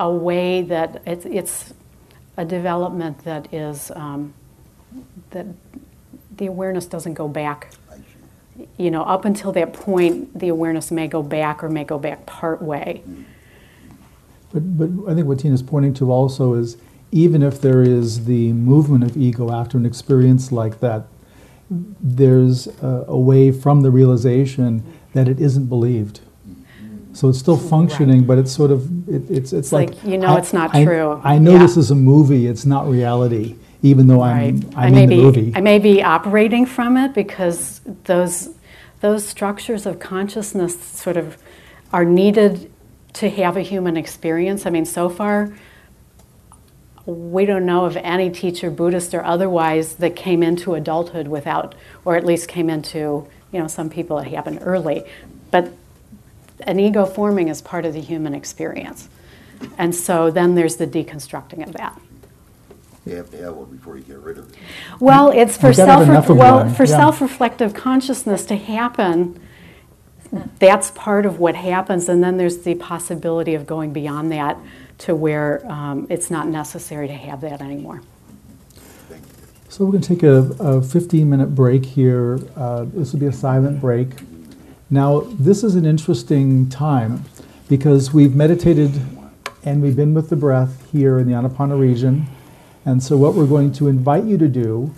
[0.00, 1.74] a way that it's it's
[2.38, 4.32] a development that is um,
[5.30, 5.46] that
[6.36, 7.74] the awareness doesn't go back.
[8.76, 12.26] You know, up until that point, the awareness may go back or may go back
[12.26, 13.02] part way.
[14.52, 16.76] But, but I think what Tina's pointing to also is
[17.12, 21.06] even if there is the movement of ego after an experience like that,
[21.70, 24.82] there's a, a way from the realization
[25.14, 26.20] that it isn't believed.
[27.12, 30.18] So it's still functioning, but it's sort of it, it's, it's It's like, like, you
[30.18, 31.20] know I- it's not I- true.
[31.24, 31.58] I know Yeah.
[31.58, 34.64] this is a movie; it's not reality, even though I'm Right.
[34.76, 35.52] I'm I may in the be movie.
[35.56, 38.50] I may be operating from it because those
[39.00, 41.36] those structures of consciousness sort of
[41.92, 42.70] are needed
[43.14, 44.66] to have a human experience.
[44.66, 45.52] I mean, so far
[47.08, 52.16] we don't know of any teacher, Buddhist or otherwise, that came into adulthood without, or
[52.16, 55.04] at least came into, you know, some people it happened early,
[55.50, 55.72] but
[56.60, 59.08] an ego forming is part of the human experience.
[59.78, 61.98] And so then there's the deconstructing of that.
[63.06, 64.58] You have to have one before you get rid of it.
[65.00, 66.98] Well, it's for You've gotta have self enough well for yeah.
[66.98, 69.40] self-reflective consciousness to happen.
[70.58, 74.58] That's part of what happens, and then there's the possibility of going beyond that
[74.98, 78.02] to where um, it's not necessary to have that anymore.
[79.68, 82.40] So we're going to take a, a 15 minute break here.
[82.56, 84.08] Uh, this will be a silent break.
[84.90, 87.24] Now, this is an interesting time
[87.68, 89.00] because we've meditated
[89.64, 92.26] and we've been with the breath here in the Anapana region.
[92.84, 94.94] And so, what we're going to invite you to do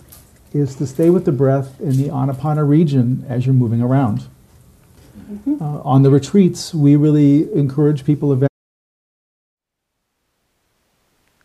[0.53, 4.29] is to stay with the breath in the Anapana region as you're moving around.
[5.31, 5.63] Mm-hmm.
[5.63, 8.33] Uh, on the retreats, we really encourage people.
[8.33, 8.49] Ev-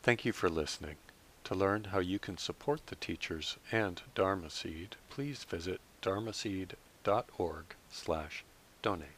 [0.02, 0.96] Thank you for listening.
[1.44, 8.44] To learn how you can support the teachers and Dharma Seed, please visit dharmaseed.org slash
[8.82, 9.15] donate.